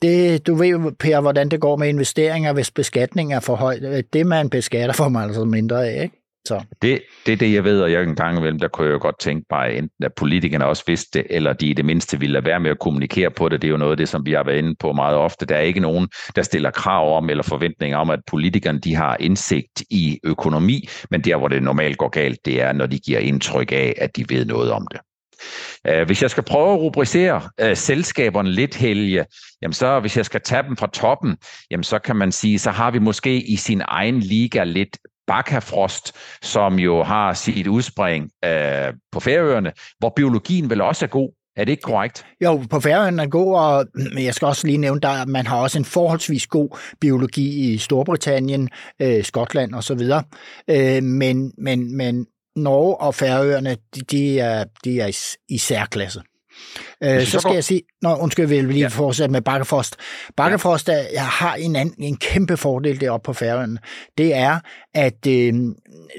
det, 0.03 0.47
du 0.47 0.55
ved 0.55 0.93
Per, 0.93 1.21
hvordan 1.21 1.49
det 1.49 1.61
går 1.61 1.77
med 1.77 1.89
investeringer, 1.89 2.53
hvis 2.53 2.71
beskatningen 2.71 3.37
er 3.37 3.41
for 3.41 3.55
høj. 3.55 3.79
Det, 4.13 4.27
man 4.27 4.51
beskatter, 4.51 4.95
får 4.95 5.09
man 5.09 5.23
altså 5.23 5.45
mindre 5.45 5.89
af, 5.89 6.03
ikke? 6.03 6.17
Så. 6.47 6.61
Det, 6.83 7.03
det 7.27 7.33
er 7.33 7.37
det, 7.37 7.55
jeg 7.55 7.65
ved, 7.65 7.83
og 7.83 7.93
jeg 7.93 8.03
en 8.03 8.15
gang 8.15 8.39
imellem, 8.39 8.59
der 8.59 8.69
kunne 8.69 8.87
jeg 8.87 8.93
jo 8.93 8.99
godt 9.03 9.19
tænke 9.21 9.47
mig, 9.51 9.71
enten 9.71 10.05
at 10.05 10.15
politikerne 10.17 10.67
også 10.67 10.83
vidste 10.87 11.19
det, 11.19 11.27
eller 11.31 11.53
de 11.53 11.67
i 11.67 11.73
det 11.73 11.85
mindste 11.85 12.21
ville 12.21 12.33
lade 12.33 12.45
være 12.45 12.61
med 12.61 12.71
at 12.71 12.79
kommunikere 12.79 13.31
på 13.31 13.49
det. 13.49 13.63
Det 13.63 13.69
er 13.69 13.73
jo 13.73 13.77
noget 13.77 13.91
af 13.91 13.97
det, 13.97 14.09
som 14.09 14.27
vi 14.27 14.33
har 14.33 14.45
været 14.45 14.59
inde 14.59 14.75
på 14.81 14.93
meget 14.93 15.17
ofte. 15.17 15.47
Der 15.47 15.57
er 15.57 15.61
ikke 15.61 15.81
nogen, 15.81 16.09
der 16.37 16.43
stiller 16.43 16.71
krav 16.71 17.17
om 17.17 17.31
eller 17.31 17.43
forventninger 17.43 17.99
om, 17.99 18.11
at 18.11 18.21
politikerne 18.27 18.79
de 18.79 18.95
har 18.95 19.17
indsigt 19.21 19.83
i 19.91 20.19
økonomi, 20.25 20.89
men 21.11 21.21
der, 21.21 21.37
hvor 21.37 21.49
det 21.49 21.63
normalt 21.63 21.99
går 21.99 22.09
galt, 22.09 22.39
det 22.45 22.63
er, 22.63 22.73
når 22.73 22.87
de 22.87 22.99
giver 22.99 23.19
indtryk 23.19 23.73
af, 23.73 23.95
at 23.97 24.17
de 24.17 24.25
ved 24.29 24.45
noget 24.45 24.73
om 24.73 24.87
det. 24.91 25.01
Øh, 25.87 26.07
hvis 26.07 26.23
jeg 26.23 26.31
skal 26.31 26.43
prøve 26.43 26.73
at 26.73 26.81
rubricere 26.81 27.43
øh, 27.61 27.77
selskaberne 27.77 28.51
lidt, 28.51 28.75
Helge, 28.75 29.25
jamen 29.63 29.73
så 29.73 30.01
hvis 30.01 30.17
jeg 30.17 30.25
skal 30.27 30.41
tage 30.41 30.63
dem 30.63 30.77
fra 30.77 30.87
toppen, 30.93 31.37
jamen 31.71 31.85
så 31.85 31.99
kan 31.99 32.17
man 32.17 32.33
sige, 32.33 32.59
så 32.59 32.71
har 32.71 32.91
vi 32.91 32.99
måske 32.99 33.41
i 33.41 33.57
sin 33.57 33.83
egen 33.89 34.21
liga 34.21 34.65
lidt 34.65 34.99
Bakkafrost, 35.27 36.17
som 36.43 36.79
jo 36.79 37.03
har 37.03 37.35
sit 37.35 37.67
udspring 37.67 38.31
øh, 38.45 38.95
på 39.13 39.21
Færøerne, 39.21 39.73
hvor 39.99 40.13
biologien 40.17 40.71
vel 40.71 40.81
også 40.81 41.05
er 41.05 41.09
god. 41.09 41.31
Er 41.57 41.65
det 41.65 41.73
ikke 41.73 41.83
korrekt? 41.83 42.27
Jo, 42.45 42.63
på 42.71 42.81
Færøerne 42.81 43.23
er 43.23 43.27
god, 43.27 43.59
og 43.59 43.87
jeg 44.19 44.35
skal 44.35 44.47
også 44.47 44.67
lige 44.67 44.79
nævne, 44.79 45.09
at 45.09 45.29
man 45.29 45.47
har 45.47 45.57
også 45.57 45.79
en 45.79 45.85
forholdsvis 45.85 46.47
god 46.47 46.79
biologi 47.01 47.73
i 47.73 47.79
Storbritannien, 47.79 48.69
øh, 49.03 49.25
Skotland 49.25 49.75
osv. 49.75 50.01
Øh, 50.71 51.03
men, 51.03 51.53
men, 51.59 51.97
men 51.97 52.27
Norge 52.57 52.97
og 52.97 53.15
Færøerne, 53.15 53.77
de, 53.95 54.01
de, 54.01 54.41
er, 54.41 54.65
de 54.85 55.01
er 55.01 55.07
i, 55.07 55.15
i 55.55 55.59
særklasse. 55.59 56.23
Øh, 57.05 57.27
så 57.27 57.41
skal 57.41 57.55
jeg 57.55 57.65
sige, 57.65 57.83
nå, 58.03 58.17
undskyld, 58.17 58.47
vi 58.47 58.57
vil 58.57 58.65
lige 58.65 58.81
ja. 58.81 58.89
fortsætte 58.89 59.33
med 59.33 59.41
Bakkefrost. 59.41 59.97
Bakkefrost 60.37 60.89
er, 60.89 61.03
jeg 61.13 61.27
har 61.27 61.55
en, 61.55 61.77
anden, 61.77 62.05
en 62.05 62.17
kæmpe 62.17 62.57
fordel 62.57 63.01
deroppe 63.01 63.27
på 63.27 63.33
færøen. 63.33 63.79
Det 64.19 64.35
er, 64.35 64.61
at 64.95 65.27
øh, 65.29 65.55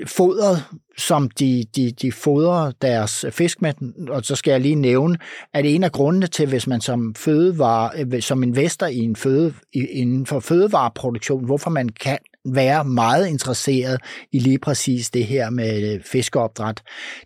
fodret, 0.07 0.63
som 0.97 1.29
de, 1.29 1.63
de, 1.75 1.91
de 1.91 2.11
fodrer 2.11 2.71
deres 2.81 3.25
fisk 3.31 3.61
med, 3.61 3.73
og 4.09 4.23
så 4.23 4.35
skal 4.35 4.51
jeg 4.51 4.61
lige 4.61 4.75
nævne, 4.75 5.17
at 5.53 5.65
en 5.65 5.83
af 5.83 5.91
grundene 5.91 6.27
til, 6.27 6.47
hvis 6.47 6.67
man 6.67 6.81
som 6.81 7.15
fødevare, 7.15 7.91
øh, 8.13 8.21
som 8.21 8.43
investor 8.43 8.85
i 8.85 8.97
en 8.97 9.15
føde, 9.15 9.53
inden 9.73 10.25
for 10.25 10.39
fødevareproduktion, 10.39 11.45
hvorfor 11.45 11.69
man 11.69 11.89
kan 11.89 12.17
være 12.45 12.85
meget 12.85 13.27
interesseret 13.27 14.01
i 14.31 14.39
lige 14.39 14.59
præcis 14.59 15.09
det 15.09 15.25
her 15.25 15.49
med 15.49 15.93
øh, 15.93 16.03
fiskeopdræt, 16.03 16.81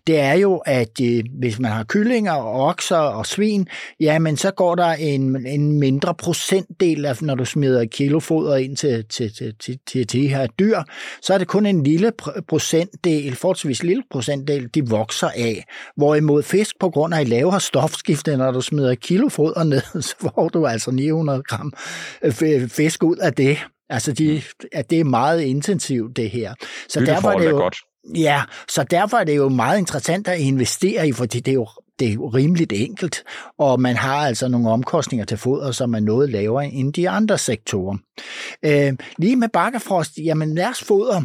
det 0.06 0.20
er 0.20 0.32
jo, 0.32 0.56
at 0.56 1.00
øh, 1.02 1.24
hvis 1.38 1.58
man 1.58 1.72
har 1.72 1.84
kyllinger 1.84 2.32
og 2.32 2.68
okser 2.68 2.96
og 2.96 3.26
svin, 3.26 3.68
jamen 4.00 4.36
så 4.36 4.50
går 4.50 4.74
der 4.74 4.92
en, 4.92 5.46
en 5.46 5.72
mindre 5.72 6.14
procentdel 6.14 7.04
af, 7.04 7.22
når 7.22 7.34
du 7.34 7.44
smider 7.44 7.84
kilofoder 7.84 8.06
kilo 8.06 8.20
foder 8.20 8.56
ind 8.56 8.76
til, 8.76 9.04
til, 9.04 9.34
til, 9.34 9.54
til, 9.60 9.78
til 9.86 10.12
de 10.12 10.28
her 10.28 10.46
dyr, 10.46 10.82
så 11.22 11.34
er 11.34 11.38
det 11.38 11.48
kun 11.48 11.66
en 11.66 11.82
lille 11.82 12.12
procentdel, 12.48 13.36
forholdsvis 13.36 13.82
lille 13.82 14.02
procentdel, 14.10 14.68
de 14.74 14.88
vokser 14.88 15.28
af. 15.28 15.64
Hvorimod 15.96 16.42
fisk 16.42 16.74
på 16.80 16.90
grund 16.90 17.14
af 17.14 17.20
et 17.20 17.28
lavere 17.28 17.60
stofskifte, 17.60 18.36
når 18.36 18.50
du 18.50 18.60
smider 18.60 18.94
kilofoder 18.94 19.16
kilo 19.16 19.28
foder 19.28 19.64
ned, 19.64 20.02
så 20.08 20.14
får 20.20 20.48
du 20.48 20.66
altså 20.66 20.90
900 20.90 21.42
gram 21.42 21.72
øh, 22.22 22.68
fisk 22.68 23.02
ud 23.02 23.16
af 23.16 23.32
det. 23.32 23.58
Altså, 23.90 24.12
de, 24.12 24.32
mm. 24.34 24.68
at 24.72 24.90
det 24.90 25.00
er 25.00 25.04
meget 25.04 25.40
intensivt, 25.40 26.16
det 26.16 26.30
her. 26.30 26.54
Så 26.88 27.00
derfor 27.00 27.30
er 27.30 27.38
det 27.38 27.50
jo, 27.50 27.56
godt. 27.56 27.76
Ja, 28.14 28.42
så 28.68 28.82
derfor 28.82 29.16
er 29.16 29.24
det 29.24 29.36
jo 29.36 29.48
meget 29.48 29.78
interessant 29.78 30.28
at 30.28 30.38
investere 30.38 31.08
i, 31.08 31.12
fordi 31.12 31.40
det 31.40 31.50
er 31.50 31.54
jo 31.54 31.68
det 31.98 32.08
er 32.08 32.12
jo 32.12 32.28
rimeligt 32.28 32.72
enkelt, 32.72 33.24
og 33.58 33.80
man 33.80 33.96
har 33.96 34.26
altså 34.26 34.48
nogle 34.48 34.70
omkostninger 34.70 35.24
til 35.24 35.38
foder, 35.38 35.72
som 35.72 35.94
er 35.94 36.00
noget 36.00 36.30
lavere 36.30 36.66
end 36.66 36.92
de 36.92 37.08
andre 37.08 37.38
sektorer. 37.38 37.96
Øh, 38.62 38.92
lige 39.18 39.36
med 39.36 39.48
bakkefrost, 39.48 40.12
jamen 40.24 40.56
deres 40.56 40.82
foder, 40.82 41.22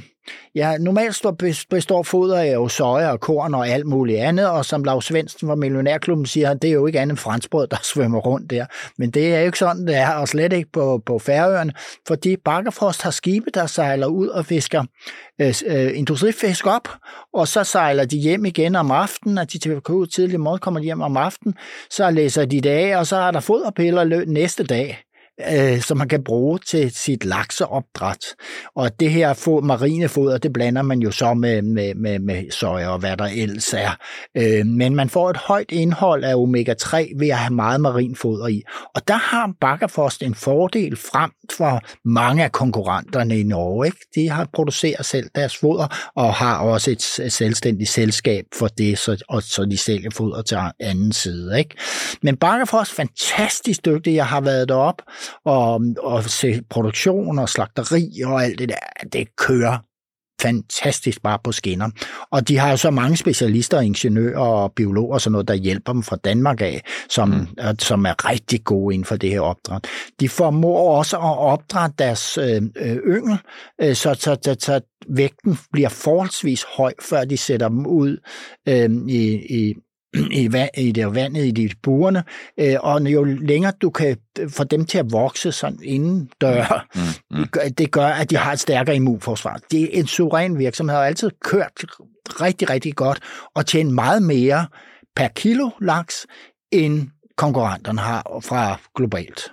Ja, 0.55 0.77
normalt 0.77 1.25
består 1.69 2.03
foder 2.03 2.39
af 2.39 2.53
jo 2.53 2.67
soja 2.67 3.11
og 3.11 3.19
korn 3.19 3.53
og 3.53 3.67
alt 3.67 3.85
muligt 3.85 4.19
andet, 4.19 4.49
og 4.49 4.65
som 4.65 4.83
Lars 4.83 5.05
Svendsen 5.05 5.47
fra 5.47 5.55
Millionærklubben 5.55 6.25
siger, 6.25 6.53
det 6.53 6.67
er 6.67 6.73
jo 6.73 6.87
ikke 6.87 6.99
andet 6.99 7.13
end 7.13 7.17
franskbrød, 7.17 7.67
der 7.67 7.77
svømmer 7.93 8.19
rundt 8.19 8.49
der. 8.49 8.65
Men 8.97 9.11
det 9.11 9.35
er 9.35 9.39
jo 9.39 9.45
ikke 9.45 9.57
sådan, 9.57 9.87
det 9.87 9.95
er, 9.95 10.13
og 10.13 10.27
slet 10.27 10.53
ikke 10.53 10.71
på, 10.71 11.01
på 11.05 11.19
Færøerne, 11.19 11.73
fordi 12.07 12.37
Bakkerfrost 12.37 13.01
har 13.01 13.11
skibe, 13.11 13.51
der 13.53 13.65
sejler 13.65 14.07
ud 14.07 14.27
og 14.27 14.45
fisker 14.45 14.83
øh, 15.41 15.53
øh, 15.65 15.97
industrifisk 15.97 16.67
op, 16.67 16.89
og 17.33 17.47
så 17.47 17.63
sejler 17.63 18.05
de 18.05 18.17
hjem 18.17 18.45
igen 18.45 18.75
om 18.75 18.91
aftenen, 18.91 19.37
og 19.37 19.53
de 19.53 19.57
til 19.57 19.71
ud 19.89 20.07
tidlig 20.07 20.39
morgen 20.39 20.59
kommer 20.59 20.79
de 20.79 20.83
hjem 20.83 21.01
om 21.01 21.17
aftenen, 21.17 21.55
så 21.89 22.11
læser 22.11 22.45
de 22.45 22.61
det 22.61 22.69
af, 22.69 22.97
og 22.97 23.07
så 23.07 23.15
er 23.15 23.31
der 23.31 23.39
foderpiller 23.39 24.25
næste 24.25 24.63
dag 24.63 25.03
øh, 25.49 25.81
som 25.81 25.97
man 25.97 26.07
kan 26.07 26.23
bruge 26.23 26.59
til 26.59 26.91
sit 26.91 27.25
lakseopdræt. 27.25 28.25
Og 28.75 28.99
det 28.99 29.11
her 29.11 29.61
marinefoder, 29.61 30.37
det 30.37 30.53
blander 30.53 30.81
man 30.81 30.99
jo 30.99 31.11
så 31.11 31.33
med, 31.33 31.61
med, 31.61 31.95
med, 31.95 32.19
med 32.19 32.51
soja 32.51 32.87
og 32.87 32.99
hvad 32.99 33.17
der 33.17 33.29
ellers 33.35 33.73
er. 33.73 33.97
Øh, 34.37 34.65
men 34.65 34.95
man 34.95 35.09
får 35.09 35.29
et 35.29 35.37
højt 35.37 35.71
indhold 35.71 36.23
af 36.23 36.35
omega-3 36.35 37.19
ved 37.19 37.29
at 37.29 37.37
have 37.37 37.53
meget 37.53 37.81
marinfoder 37.81 38.47
i. 38.47 38.61
Og 38.95 39.07
der 39.07 39.13
har 39.13 39.53
Bakkerfost 39.61 40.23
en 40.23 40.35
fordel 40.35 40.97
frem 40.97 41.31
for 41.57 41.81
mange 42.05 42.43
af 42.43 42.51
konkurrenterne 42.51 43.39
i 43.39 43.43
Norge. 43.43 43.85
Ikke? 43.85 43.97
De 44.15 44.29
har 44.29 44.47
produceret 44.53 45.05
selv 45.05 45.29
deres 45.35 45.57
foder 45.57 46.11
og 46.15 46.33
har 46.33 46.59
også 46.59 46.91
et 46.91 47.01
selvstændigt 47.33 47.89
selskab 47.89 48.45
for 48.55 48.67
det, 48.67 48.97
så, 48.97 49.23
og 49.29 49.43
så 49.43 49.65
de 49.65 49.77
sælger 49.77 50.09
foder 50.09 50.41
til 50.41 50.57
anden 50.79 51.11
side. 51.11 51.59
Ikke? 51.59 51.75
Men 52.21 52.37
Bakkerfost 52.37 52.91
fantastisk 52.91 53.85
dygtig. 53.85 54.15
Jeg 54.15 54.25
har 54.27 54.41
været 54.41 54.69
derop 54.69 55.01
og, 55.45 55.81
og 55.97 56.23
se 56.23 56.61
produktion 56.69 57.39
og 57.39 57.49
slagteri 57.49 58.21
og 58.25 58.43
alt 58.43 58.59
det 58.59 58.69
der, 58.69 59.07
det 59.13 59.35
kører 59.35 59.77
fantastisk 60.41 61.21
bare 61.21 61.39
på 61.43 61.51
skinner. 61.51 61.89
Og 62.31 62.47
de 62.47 62.57
har 62.57 62.69
jo 62.69 62.77
så 62.77 62.91
mange 62.91 63.17
specialister, 63.17 63.79
ingeniører 63.79 64.39
og 64.39 64.73
biologer 64.73 65.13
og 65.13 65.21
sådan 65.21 65.31
noget, 65.31 65.47
der 65.47 65.53
hjælper 65.53 65.93
dem 65.93 66.03
fra 66.03 66.15
Danmark 66.15 66.61
af, 66.61 66.83
som, 67.09 67.29
mm. 67.29 67.79
som 67.79 68.05
er 68.05 68.29
rigtig 68.29 68.63
gode 68.63 68.93
inden 68.93 69.05
for 69.05 69.15
det 69.15 69.29
her 69.29 69.41
opdræt. 69.41 69.87
De 70.19 70.29
formår 70.29 70.97
også 70.97 71.17
at 71.17 71.37
opdrætte 71.37 71.95
deres 71.99 72.37
øh, 72.37 72.61
øh 72.77 72.97
yngel, 72.97 73.37
øh, 73.81 73.95
så, 73.95 74.13
så, 74.13 74.37
så, 74.43 74.55
så 74.59 74.81
vægten 75.09 75.57
bliver 75.71 75.89
forholdsvis 75.89 76.65
høj, 76.77 76.93
før 77.01 77.25
de 77.25 77.37
sætter 77.37 77.69
dem 77.69 77.85
ud 77.85 78.17
øh, 78.67 78.89
i, 79.07 79.33
i, 79.49 79.75
i, 80.31 80.51
vand, 80.51 80.69
i 80.77 80.91
det 80.91 81.15
vandet 81.15 81.45
i 81.45 81.51
de 81.51 81.69
burene, 81.83 82.23
øh, 82.57 82.75
og 82.79 83.01
jo 83.01 83.23
længere 83.23 83.73
du 83.81 83.89
kan 83.89 84.17
få 84.49 84.63
dem 84.63 84.85
til 84.85 84.97
at 84.97 85.11
vokse 85.11 85.51
sådan 85.51 85.79
inden 85.83 86.29
dør, 86.41 86.87
mm, 86.95 87.01
mm. 87.01 87.37
mm. 87.37 87.43
Det, 87.43 87.51
gør, 87.51 87.61
det 87.77 87.91
gør, 87.91 88.05
at 88.05 88.29
de 88.29 88.37
har 88.37 88.53
et 88.53 88.59
stærkere 88.59 88.95
immunforsvar. 88.95 89.59
Det 89.71 89.83
er 89.83 89.99
en 89.99 90.07
suveræn 90.07 90.57
virksomhed, 90.57 90.95
har 90.95 91.03
altid 91.03 91.29
kørt 91.43 91.85
rigtig, 92.41 92.69
rigtig 92.69 92.95
godt 92.95 93.19
og 93.55 93.65
tjent 93.65 93.93
meget 93.93 94.23
mere 94.23 94.67
per 95.15 95.27
kilo 95.27 95.69
laks, 95.81 96.27
end 96.71 97.07
konkurrenterne 97.37 97.99
har 97.99 98.39
fra 98.43 98.79
globalt. 98.95 99.51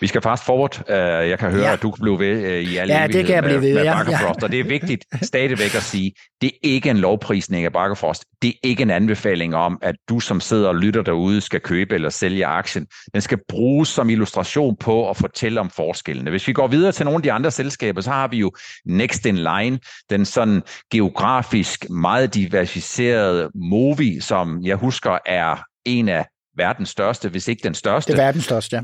Vi 0.00 0.06
skal 0.06 0.22
fast 0.22 0.44
forward. 0.44 0.80
Uh, 0.88 1.28
jeg 1.28 1.38
kan 1.38 1.50
høre, 1.50 1.66
ja. 1.66 1.72
at 1.72 1.82
du 1.82 1.90
kan 1.90 2.02
blive 2.02 2.18
ved 2.18 2.44
uh, 2.44 2.72
i 2.72 2.76
alle 2.76 2.94
Ja, 2.94 3.06
det 3.06 3.26
kan 3.26 3.34
jeg 3.34 3.42
blive 3.42 3.60
ved, 3.60 3.74
med, 3.74 3.82
ja. 3.82 4.10
ja. 4.10 4.30
Og 4.42 4.52
det 4.52 4.60
er 4.60 4.64
vigtigt 4.64 5.04
stadigvæk 5.22 5.74
at 5.74 5.82
sige, 5.82 6.12
det 6.40 6.46
er 6.46 6.58
ikke 6.62 6.90
en 6.90 6.96
lovprisning 6.96 7.64
af 7.64 7.72
Bakkefrost. 7.72 8.24
Det 8.42 8.48
er 8.48 8.58
ikke 8.62 8.82
en 8.82 8.90
anbefaling 8.90 9.54
om, 9.54 9.78
at 9.82 9.94
du 10.08 10.20
som 10.20 10.40
sidder 10.40 10.68
og 10.68 10.76
lytter 10.76 11.02
derude 11.02 11.40
skal 11.40 11.60
købe 11.60 11.94
eller 11.94 12.10
sælge 12.10 12.46
aktien. 12.46 12.86
Den 13.14 13.20
skal 13.20 13.38
bruges 13.48 13.88
som 13.88 14.10
illustration 14.10 14.76
på 14.76 15.10
at 15.10 15.16
fortælle 15.16 15.60
om 15.60 15.70
forskellene. 15.70 16.30
Hvis 16.30 16.48
vi 16.48 16.52
går 16.52 16.66
videre 16.66 16.92
til 16.92 17.04
nogle 17.04 17.16
af 17.16 17.22
de 17.22 17.32
andre 17.32 17.50
selskaber, 17.50 18.00
så 18.00 18.10
har 18.10 18.28
vi 18.28 18.36
jo 18.36 18.52
Next 18.86 19.26
in 19.26 19.36
Line, 19.36 19.78
den 20.10 20.24
sådan 20.24 20.62
geografisk 20.92 21.90
meget 21.90 22.34
diversificerede 22.34 23.50
Movi, 23.54 24.20
som 24.20 24.62
jeg 24.62 24.76
husker 24.76 25.18
er 25.26 25.56
en 25.84 26.08
af 26.08 26.26
verdens 26.56 26.88
største, 26.88 27.28
hvis 27.28 27.48
ikke 27.48 27.62
den 27.62 27.74
største. 27.74 28.12
Det 28.12 28.18
er 28.18 28.24
verdens 28.24 28.44
største, 28.44 28.76
ja. 28.76 28.82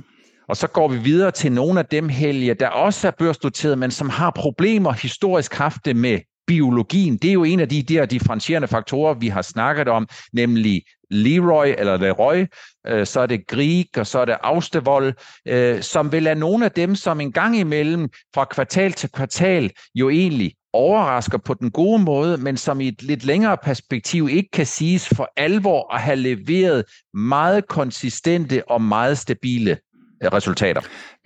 Og 0.49 0.57
så 0.57 0.67
går 0.67 0.89
vi 0.89 0.99
videre 0.99 1.31
til 1.31 1.53
nogle 1.53 1.79
af 1.79 1.87
dem, 1.87 2.09
Helge, 2.09 2.55
der 2.55 2.69
også 2.69 3.07
er 3.07 3.11
børsnoteret, 3.19 3.79
men 3.79 3.91
som 3.91 4.11
har 4.11 4.31
problemer 4.31 4.93
historisk 4.93 5.55
haft 5.55 5.85
det 5.85 5.97
med 5.97 6.19
biologien. 6.47 7.17
Det 7.17 7.29
er 7.29 7.33
jo 7.33 7.45
en 7.45 7.61
af 7.61 7.69
de 7.69 7.83
der 7.83 8.07
differentierende 8.07 8.69
faktorer, 8.69 9.15
vi 9.15 9.29
har 9.29 9.43
snakket 9.43 9.89
om, 9.89 10.09
nemlig 10.33 10.83
Leroy 11.11 11.67
eller 11.79 11.97
Leroy, 11.97 12.47
øh, 12.87 13.07
så 13.07 13.21
er 13.21 13.27
det 13.27 13.47
Grieg, 13.47 13.99
og 13.99 14.07
så 14.07 14.19
er 14.19 14.25
det 14.25 14.37
Austevold, 14.43 15.15
øh, 15.49 15.83
som 15.83 16.13
vil 16.13 16.27
er 16.27 16.35
nogle 16.35 16.65
af 16.65 16.73
dem, 16.73 16.95
som 16.95 17.21
en 17.21 17.33
gang 17.33 17.59
imellem 17.59 18.09
fra 18.35 18.45
kvartal 18.45 18.93
til 18.93 19.11
kvartal 19.11 19.71
jo 19.95 20.11
egentlig 20.11 20.55
overrasker 20.73 21.39
på 21.39 21.55
den 21.55 21.71
gode 21.71 22.03
måde, 22.03 22.37
men 22.37 22.57
som 22.57 22.81
i 22.81 22.89
et 22.89 23.03
lidt 23.03 23.25
længere 23.25 23.57
perspektiv 23.57 24.29
ikke 24.29 24.51
kan 24.53 24.67
siges 24.67 25.09
for 25.09 25.29
alvor 25.37 25.95
at 25.95 26.01
have 26.01 26.17
leveret 26.17 26.85
meget 27.15 27.69
konsistente 27.69 28.63
og 28.69 28.83
meget 28.83 29.19
stabile 29.19 29.79
resultater? 30.29 30.81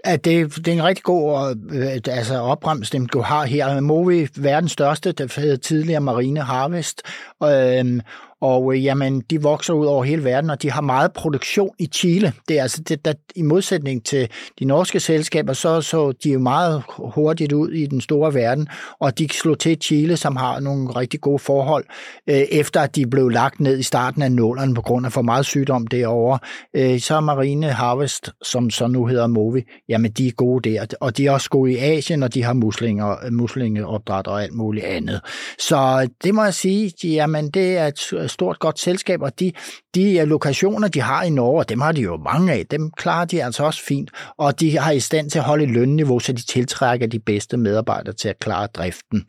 At 0.04 0.24
det, 0.24 0.56
det 0.56 0.68
er 0.68 0.72
en 0.72 0.84
rigtig 0.84 1.04
god 1.04 1.56
øh, 1.72 1.82
øh 1.82 2.00
altså 2.08 2.38
opremsning, 2.38 3.12
du 3.12 3.20
har 3.20 3.44
her. 3.44 3.80
Movi, 3.80 4.28
verdens 4.36 4.72
største, 4.72 5.12
der 5.12 5.56
tidligere 5.56 6.00
Marine 6.00 6.40
Harvest, 6.40 7.02
øh, 7.42 8.00
og 8.40 8.74
øh, 8.74 8.84
jamen, 8.84 9.20
de 9.20 9.42
vokser 9.42 9.74
ud 9.74 9.86
over 9.86 10.04
hele 10.04 10.24
verden, 10.24 10.50
og 10.50 10.62
de 10.62 10.70
har 10.70 10.80
meget 10.80 11.12
produktion 11.12 11.70
i 11.78 11.86
Chile. 11.86 12.32
Det 12.48 12.58
er 12.58 12.62
altså 12.62 12.82
det, 12.82 13.04
der, 13.04 13.12
i 13.36 13.42
modsætning 13.42 14.04
til 14.04 14.28
de 14.58 14.64
norske 14.64 15.00
selskaber, 15.00 15.52
så 15.52 15.80
så 15.80 16.12
de 16.24 16.30
jo 16.30 16.38
meget 16.38 16.82
hurtigt 16.98 17.52
ud 17.52 17.70
i 17.70 17.86
den 17.86 18.00
store 18.00 18.34
verden, 18.34 18.68
og 19.00 19.18
de 19.18 19.28
slog 19.28 19.58
til 19.58 19.78
Chile, 19.80 20.16
som 20.16 20.36
har 20.36 20.60
nogle 20.60 20.90
rigtig 20.90 21.20
gode 21.20 21.38
forhold, 21.38 21.84
øh, 22.30 22.36
efter 22.36 22.80
at 22.80 22.96
de 22.96 23.06
blev 23.06 23.28
lagt 23.28 23.60
ned 23.60 23.78
i 23.78 23.82
starten 23.82 24.22
af 24.22 24.32
nålerne 24.32 24.74
på 24.74 24.82
grund 24.82 25.06
af 25.06 25.12
for 25.12 25.22
meget 25.22 25.46
sygdom 25.46 25.86
derovre. 25.86 26.38
Øh, 26.74 27.00
så 27.00 27.16
er 27.16 27.20
Marine 27.20 27.66
Harvest, 27.66 28.30
som 28.42 28.70
så 28.70 28.86
nu 28.86 29.06
hedder 29.06 29.26
Movi, 29.26 29.62
jamen 29.88 30.10
de 30.10 30.28
er 30.28 30.32
gode 30.32 30.70
der, 30.70 30.86
og 31.00 31.16
de 31.16 31.26
er 31.26 31.30
også 31.30 31.50
gode 31.50 31.72
i 31.72 31.76
Asien, 31.76 32.22
og 32.22 32.34
de 32.34 32.42
har 32.42 32.52
muslinger, 32.52 33.30
muslingeopdræt 33.30 34.26
og 34.26 34.42
alt 34.42 34.54
muligt 34.54 34.86
andet. 34.86 35.20
Så 35.58 36.08
det 36.24 36.34
må 36.34 36.44
jeg 36.44 36.54
sige, 36.54 36.92
jamen 37.04 37.50
det 37.50 37.76
er 37.76 37.86
et 37.86 38.25
Øh, 38.26 38.30
stort 38.30 38.58
godt 38.58 38.78
selskab, 38.78 39.22
og 39.22 39.40
de, 39.40 39.52
de 39.94 40.18
øh, 40.18 40.28
lokationer, 40.28 40.88
de 40.88 41.00
har 41.00 41.22
i 41.22 41.30
Norge, 41.30 41.64
dem 41.68 41.80
har 41.80 41.92
de 41.92 42.00
jo 42.00 42.16
mange 42.16 42.52
af, 42.52 42.66
dem 42.70 42.90
klarer 42.96 43.24
de 43.24 43.44
altså 43.44 43.64
også 43.64 43.82
fint, 43.82 44.10
og 44.38 44.60
de 44.60 44.78
har 44.78 44.92
i 44.92 45.00
stand 45.00 45.30
til 45.30 45.38
at 45.38 45.44
holde 45.44 45.66
lønniveau, 45.66 46.18
så 46.18 46.32
de 46.32 46.42
tiltrækker 46.42 47.06
de 47.06 47.18
bedste 47.18 47.56
medarbejdere 47.56 48.14
til 48.14 48.28
at 48.28 48.38
klare 48.38 48.66
driften. 48.66 49.24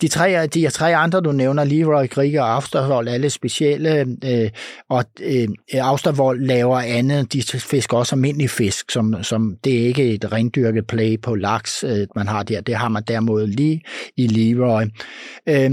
De 0.00 0.08
tre, 0.08 0.46
de 0.46 0.70
tre 0.70 0.96
andre, 0.96 1.20
du 1.20 1.32
nævner, 1.32 1.64
Leroy, 1.64 2.08
Grieg 2.08 2.40
og 2.40 2.54
Afstervold, 2.54 3.08
alle 3.08 3.30
specielle, 3.30 4.06
øh, 4.24 4.50
og 4.88 5.04
øh, 5.20 5.48
Afstervold 5.72 6.40
laver 6.40 6.78
andet, 6.78 7.32
de 7.32 7.42
fisker 7.42 7.96
også 7.96 8.14
almindelig 8.14 8.50
fisk, 8.50 8.90
som, 8.90 9.22
som 9.22 9.56
det 9.64 9.82
er 9.82 9.86
ikke 9.86 10.14
et 10.14 10.32
rendyrket 10.32 10.86
play 10.86 11.20
på 11.20 11.34
laks, 11.34 11.84
øh, 11.84 12.06
man 12.16 12.28
har 12.28 12.42
der, 12.42 12.60
det 12.60 12.74
har 12.74 12.88
man 12.88 13.02
derimod 13.08 13.46
lige 13.46 13.82
i 14.16 14.26
Leroy. 14.26 14.82
Øh, 15.46 15.70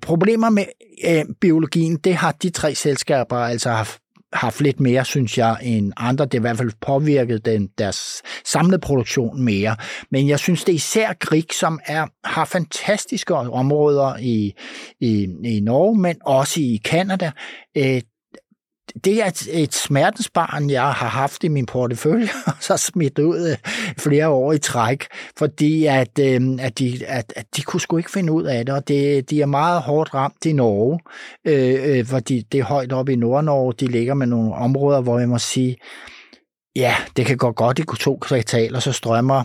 problemer 0.00 0.50
med 0.50 0.64
øh, 1.08 1.24
biologien, 1.40 1.96
det 1.96 2.14
har 2.14 2.32
de 2.32 2.50
tre 2.50 2.74
selskaber 2.74 3.36
altså 3.36 3.70
haft 3.70 4.00
haft 4.32 4.60
lidt 4.60 4.80
mere, 4.80 5.04
synes 5.04 5.38
jeg, 5.38 5.56
end 5.62 5.92
andre. 5.96 6.24
Det 6.24 6.34
har 6.34 6.38
i 6.38 6.40
hvert 6.40 6.56
fald 6.56 6.72
påvirket 6.80 7.44
den, 7.44 7.68
deres 7.78 8.22
samlede 8.44 8.78
produktion 8.78 9.42
mere. 9.42 9.76
Men 10.10 10.28
jeg 10.28 10.38
synes, 10.38 10.64
det 10.64 10.72
er 10.72 10.76
især 10.76 11.12
Grig, 11.20 11.44
som 11.60 11.80
er, 11.86 12.06
har 12.24 12.44
fantastiske 12.44 13.34
områder 13.34 14.16
i, 14.16 14.52
i, 15.00 15.28
i 15.44 15.60
Norge, 15.60 15.98
men 15.98 16.16
også 16.26 16.60
i 16.60 16.80
Kanada. 16.84 17.30
Øh, 17.76 18.02
det 19.04 19.22
er 19.22 19.26
et, 19.26 19.48
et 19.62 19.74
smertensbarn, 19.74 20.70
jeg 20.70 20.82
har 20.82 21.08
haft 21.08 21.44
i 21.44 21.48
min 21.48 21.66
portefølje, 21.66 22.28
og 22.46 22.52
så 22.60 22.76
smidt 22.76 23.18
ud 23.18 23.50
øh, 23.50 23.56
flere 23.98 24.28
år 24.28 24.52
i 24.52 24.58
træk, 24.58 25.06
fordi 25.38 25.86
at, 25.86 26.18
øh, 26.20 26.40
at, 26.60 26.78
de, 26.78 27.06
at, 27.06 27.32
at 27.36 27.46
de 27.56 27.62
kunne 27.62 27.80
sgu 27.80 27.96
ikke 27.96 28.10
finde 28.10 28.32
ud 28.32 28.44
af 28.44 28.66
det, 28.66 28.74
og 28.74 28.88
det, 28.88 29.30
de 29.30 29.42
er 29.42 29.46
meget 29.46 29.82
hårdt 29.82 30.14
ramt 30.14 30.44
i 30.44 30.52
Norge, 30.52 31.00
øh, 31.46 31.98
øh, 31.98 32.06
fordi 32.06 32.40
det 32.52 32.60
er 32.60 32.64
højt 32.64 32.92
oppe 32.92 33.12
i 33.12 33.16
Nord-Norge, 33.16 33.74
de 33.80 33.86
ligger 33.86 34.14
med 34.14 34.26
nogle 34.26 34.54
områder, 34.54 35.00
hvor 35.00 35.18
jeg 35.18 35.28
må 35.28 35.38
sige, 35.38 35.76
ja, 36.76 36.94
det 37.16 37.26
kan 37.26 37.36
gå 37.36 37.52
godt 37.52 37.78
i 37.78 37.84
to 38.00 38.18
kvartaler, 38.20 38.78
så 38.78 38.92
strømmer 38.92 39.44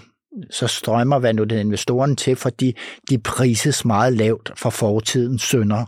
så 0.52 0.68
strømmer 0.68 1.20
hvad 1.20 1.34
nu 1.34 1.44
den 1.44 1.60
investoren 1.60 2.16
til, 2.16 2.36
fordi 2.36 2.78
de 3.10 3.18
prises 3.18 3.86
meget 3.86 4.14
lavt 4.14 4.52
for 4.56 4.70
fortidens 4.70 5.42
synder. 5.42 5.86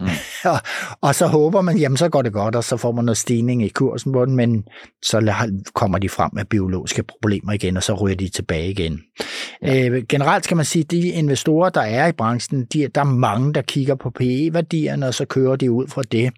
Mm. 0.00 0.06
og, 0.52 0.58
og 1.00 1.14
så 1.14 1.26
håber 1.26 1.60
man, 1.60 1.78
jamen 1.78 1.96
så 1.96 2.08
går 2.08 2.22
det 2.22 2.32
godt, 2.32 2.56
og 2.56 2.64
så 2.64 2.76
får 2.76 2.92
man 2.92 3.04
noget 3.04 3.18
stigning 3.18 3.64
i 3.64 3.68
kursen 3.68 4.12
på 4.12 4.24
den, 4.24 4.36
men 4.36 4.64
så 5.02 5.34
kommer 5.74 5.98
de 5.98 6.08
frem 6.08 6.30
med 6.32 6.44
biologiske 6.44 7.02
problemer 7.02 7.52
igen, 7.52 7.76
og 7.76 7.82
så 7.82 7.94
ryger 7.94 8.16
de 8.16 8.28
tilbage 8.28 8.70
igen. 8.70 9.00
Ja. 9.62 9.88
Øh, 9.88 10.02
generelt 10.08 10.44
skal 10.44 10.56
man 10.56 10.66
sige, 10.66 10.82
at 10.82 10.90
de 10.90 11.08
investorer, 11.08 11.70
der 11.70 11.80
er 11.80 12.06
i 12.06 12.12
branchen, 12.12 12.64
de, 12.64 12.88
der 12.94 13.00
er 13.00 13.04
mange, 13.04 13.54
der 13.54 13.62
kigger 13.62 13.94
på 13.94 14.10
PE-værdierne, 14.10 15.06
og 15.06 15.14
så 15.14 15.24
kører 15.24 15.56
de 15.56 15.70
ud 15.70 15.88
fra 15.88 16.02
det. 16.02 16.32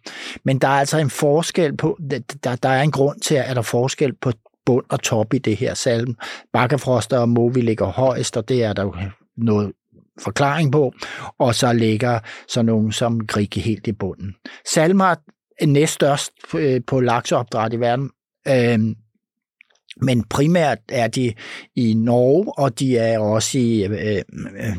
Men 0.44 0.58
der 0.58 0.68
er 0.68 0.72
altså 0.72 0.98
en 0.98 1.10
forskel 1.10 1.76
på, 1.76 1.98
der, 2.44 2.56
der 2.56 2.68
er 2.68 2.82
en 2.82 2.90
grund 2.90 3.20
til, 3.20 3.34
at 3.34 3.48
der 3.48 3.56
er 3.56 3.62
forskel 3.62 4.12
på 4.20 4.32
bund 4.66 4.84
og 4.88 5.02
top 5.02 5.34
i 5.34 5.38
det 5.38 5.56
her 5.56 5.74
salm. 5.74 6.14
Bakkefroster 6.52 7.18
og 7.18 7.28
Movi 7.28 7.60
ligger 7.60 7.86
højst, 7.86 8.36
og 8.36 8.48
det 8.48 8.64
er 8.64 8.72
der 8.72 8.82
jo 8.82 8.94
noget 9.36 9.72
forklaring 10.20 10.72
på, 10.72 10.92
og 11.38 11.54
så 11.54 11.72
ligger 11.72 12.18
så 12.48 12.62
nogen 12.62 12.92
som 12.92 13.26
Grigge 13.26 13.60
helt 13.60 13.86
i 13.86 13.92
bunden. 13.92 14.34
Salmer 14.72 15.14
er 15.60 15.66
næststørst 15.66 16.32
øh, 16.54 16.80
på 16.86 17.00
lakseopdræt 17.00 17.72
i 17.72 17.80
verden, 17.80 18.10
øhm, 18.48 18.94
men 20.02 20.24
primært 20.24 20.78
er 20.88 21.08
de 21.08 21.32
i 21.76 21.94
Norge, 21.94 22.58
og 22.58 22.78
de 22.78 22.96
er 22.96 23.18
også 23.18 23.58
i 23.58 23.84
øh, 23.84 24.22
øh 24.40 24.76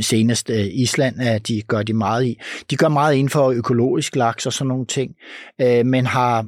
senest 0.00 0.50
øh, 0.50 0.66
Island, 0.72 1.20
at 1.20 1.48
de 1.48 1.62
gør 1.62 1.82
de 1.82 1.92
meget 1.92 2.24
i. 2.26 2.40
De 2.70 2.76
gør 2.76 2.88
meget 2.88 3.14
inden 3.14 3.28
for 3.28 3.50
økologisk 3.50 4.16
laks 4.16 4.46
og 4.46 4.52
sådan 4.52 4.68
nogle 4.68 4.86
ting, 4.86 5.14
øh, 5.60 5.86
men 5.86 6.06
har 6.06 6.46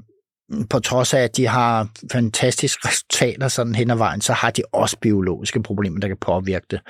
på 0.71 0.81
trods 0.81 1.15
af, 1.15 1.21
at 1.21 1.37
de 1.37 1.47
har 1.47 1.89
fantastiske 2.13 2.89
resultater 2.89 3.49
sådan 3.49 3.75
hen 3.75 3.91
ad 3.91 3.97
vejen, 3.97 4.21
så 4.21 4.33
har 4.33 4.51
de 4.51 4.63
også 4.73 4.97
biologiske 5.01 5.63
problemer, 5.63 6.01
der 6.01 6.09
kan 6.09 6.17
påvirke 6.21 6.67
det. 6.71 6.81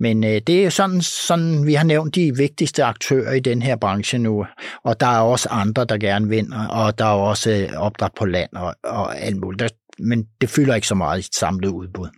Men 0.00 0.24
øh, 0.24 0.40
det 0.46 0.64
er 0.64 0.70
sådan, 0.70 1.00
sådan, 1.00 1.66
vi 1.66 1.74
har 1.74 1.84
nævnt 1.84 2.14
de 2.14 2.36
vigtigste 2.36 2.84
aktører 2.84 3.32
i 3.32 3.40
den 3.40 3.62
her 3.62 3.76
branche 3.76 4.18
nu, 4.18 4.46
og 4.84 5.00
der 5.00 5.06
er 5.06 5.20
også 5.20 5.48
andre, 5.48 5.84
der 5.84 5.98
gerne 5.98 6.28
vinder, 6.28 6.66
og 6.66 6.98
der 6.98 7.04
er 7.04 7.08
også 7.08 7.50
øh, 7.50 7.78
opdræt 7.78 8.12
på 8.16 8.26
land 8.26 8.50
og, 8.52 8.74
og 8.84 9.20
alt 9.20 9.36
muligt. 9.36 9.60
Der, 9.60 9.68
men 9.98 10.26
det 10.40 10.50
fylder 10.50 10.74
ikke 10.74 10.86
så 10.86 10.94
meget 10.94 11.18
i 11.18 11.20
et 11.20 11.34
samlet 11.34 11.68
udbud. 11.68 12.08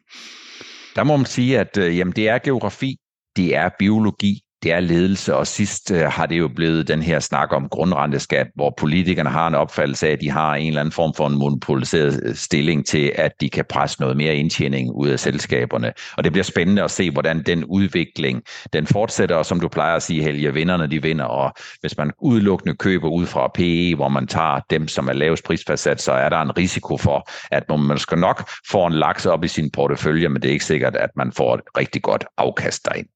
Der 0.97 1.05
må 1.05 1.17
man 1.17 1.27
sige, 1.27 1.59
at 1.59 1.77
øh, 1.79 1.99
jamen, 1.99 2.13
det 2.17 2.29
er 2.29 2.39
geografi, 2.39 2.97
det 3.37 3.57
er 3.57 3.71
biologi, 3.79 4.41
det 4.63 4.73
er 4.73 4.81
ledelse, 4.81 5.37
og 5.37 5.47
sidst 5.47 5.91
øh, 5.91 6.01
har 6.01 6.27
det 6.27 6.39
jo 6.39 6.49
blevet 6.49 6.89
den 6.89 7.03
her 7.03 7.21
snak 7.21 7.53
om 7.53 7.69
grundrenteskat, 7.69 8.47
hvor 8.55 8.75
politikerne 8.79 9.31
har 9.31 9.47
en 9.47 9.55
opfattelse 9.55 10.09
af, 10.09 10.13
at 10.13 10.21
de 10.21 10.31
har 10.31 10.55
en 10.55 10.67
eller 10.67 10.81
anden 10.81 10.93
form 10.93 11.15
for 11.15 11.27
en 11.27 11.39
monopoliseret 11.39 12.21
øh, 12.25 12.35
stilling 12.35 12.87
til, 12.87 13.13
at 13.15 13.33
de 13.41 13.51
kan 13.51 13.65
presse 13.69 14.01
noget 14.01 14.17
mere 14.17 14.35
indtjening 14.35 14.91
ud 14.95 15.09
af 15.09 15.21
selskaberne. 15.21 15.93
Og 16.17 16.25
det 16.25 16.33
bliver 16.33 16.45
spændende 16.45 16.83
at 16.83 16.91
se, 16.91 17.11
hvordan 17.11 17.43
den 17.43 17.65
udvikling, 17.65 18.43
den 18.73 18.87
fortsætter, 18.87 19.37
og 19.37 19.47
som 19.47 19.61
du 19.61 19.69
plejer 19.69 19.97
at 19.97 20.03
sige, 20.03 20.23
Helge, 20.23 20.55
vinderne 20.55 20.87
de 20.87 21.03
vinder, 21.03 21.25
og 21.25 21.53
hvis 21.81 21.97
man 21.97 22.11
udelukkende 22.23 22.77
køber 22.77 23.09
ud 23.09 23.27
fra 23.27 23.51
PE, 23.55 23.95
hvor 23.95 24.09
man 24.09 24.27
tager 24.27 24.61
dem, 24.71 24.89
som 24.89 25.09
er 25.09 25.13
lavest 25.13 25.45
prisfastsat, 25.45 26.03
så 26.03 26.13
er 26.13 26.29
der 26.29 26.41
en 26.41 26.57
risiko 26.59 26.97
for, 26.97 27.31
at 27.51 27.65
man 27.79 27.99
skal 27.99 28.19
nok 28.19 28.51
få 28.71 28.87
en 28.87 28.93
laks 28.93 29.27
op 29.27 29.45
i 29.45 29.49
sin 29.49 29.71
portefølje, 29.71 30.29
men 30.29 30.43
det 30.43 30.49
er 30.49 30.53
ikke 30.53 30.65
sikkert, 30.65 30.97
at 30.97 31.11
man 31.17 31.33
får 31.33 31.55
et 31.55 31.61
rigtig 31.79 32.03
godt 32.03 32.25
afkast 32.39 32.85
derind. 32.85 33.07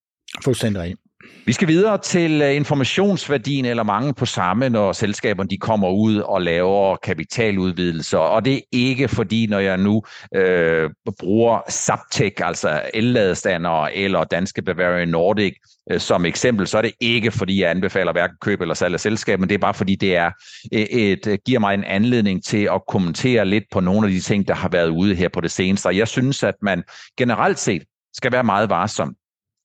Fuldstændig 0.44 0.82
rigtigt. 0.82 1.03
Vi 1.46 1.52
skal 1.52 1.68
videre 1.68 1.98
til 1.98 2.42
øh, 2.42 2.54
informationsværdien 2.54 3.64
eller 3.64 3.82
mange 3.82 4.14
på 4.14 4.26
samme, 4.26 4.68
når 4.68 4.92
selskaberne 4.92 5.48
de 5.48 5.58
kommer 5.58 5.90
ud 5.90 6.16
og 6.16 6.42
laver 6.42 6.96
kapitaludvidelser. 6.96 8.18
Og 8.18 8.44
det 8.44 8.54
er 8.54 8.60
ikke 8.72 9.08
fordi, 9.08 9.46
når 9.46 9.58
jeg 9.58 9.78
nu 9.78 10.02
øh, 10.34 10.90
bruger 11.20 11.60
Zaptec, 11.70 12.32
altså 12.38 12.82
elladestandere 12.94 13.96
eller 13.96 14.24
danske 14.24 14.62
Bavarian 14.62 15.08
Nordic 15.08 15.54
øh, 15.90 16.00
som 16.00 16.24
eksempel, 16.24 16.66
så 16.66 16.78
er 16.78 16.82
det 16.82 16.92
ikke 17.00 17.30
fordi, 17.30 17.62
jeg 17.62 17.70
anbefaler 17.70 18.12
hverken 18.12 18.36
køb 18.40 18.60
eller 18.60 18.74
salg 18.74 18.94
af 18.94 19.00
selskab, 19.00 19.40
men 19.40 19.48
det 19.48 19.54
er 19.54 19.58
bare 19.58 19.74
fordi, 19.74 19.94
det 19.94 20.16
er 20.16 20.30
øh, 20.74 20.80
et, 20.80 21.26
et, 21.26 21.44
giver 21.44 21.60
mig 21.60 21.74
en 21.74 21.84
anledning 21.84 22.44
til 22.44 22.68
at 22.72 22.80
kommentere 22.88 23.44
lidt 23.44 23.64
på 23.72 23.80
nogle 23.80 24.06
af 24.06 24.12
de 24.12 24.20
ting, 24.20 24.48
der 24.48 24.54
har 24.54 24.68
været 24.68 24.88
ude 24.88 25.14
her 25.14 25.28
på 25.28 25.40
det 25.40 25.50
seneste. 25.50 25.88
jeg 25.88 26.08
synes, 26.08 26.42
at 26.42 26.54
man 26.62 26.82
generelt 27.18 27.58
set 27.58 27.82
skal 28.14 28.32
være 28.32 28.44
meget 28.44 28.70
varsom 28.70 29.14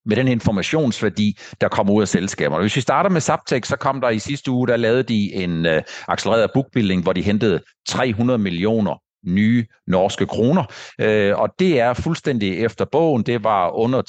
med 0.09 0.15
den 0.15 0.27
informationsværdi, 0.27 1.37
der 1.61 1.67
kommer 1.67 1.93
ud 1.93 2.01
af 2.01 2.07
selskaberne. 2.07 2.61
Hvis 2.61 2.75
vi 2.75 2.81
starter 2.81 3.09
med 3.09 3.21
Zaptec, 3.21 3.67
så 3.67 3.75
kom 3.75 4.01
der 4.01 4.09
i 4.09 4.19
sidste 4.19 4.51
uge, 4.51 4.67
der 4.67 4.77
lavede 4.77 5.03
de 5.03 5.33
en 5.33 5.65
øh, 5.65 5.81
accelereret 6.07 6.51
bookbuilding, 6.53 7.03
hvor 7.03 7.13
de 7.13 7.21
hentede 7.21 7.59
300 7.87 8.39
millioner 8.39 9.01
nye 9.25 9.65
norske 9.87 10.25
kroner. 10.25 10.63
Øh, 11.01 11.39
og 11.39 11.49
det 11.59 11.79
er 11.79 11.93
fuldstændig 11.93 12.59
efter 12.59 12.85
bogen. 12.85 13.23
Det 13.23 13.43
var 13.43 13.69
under 13.69 14.01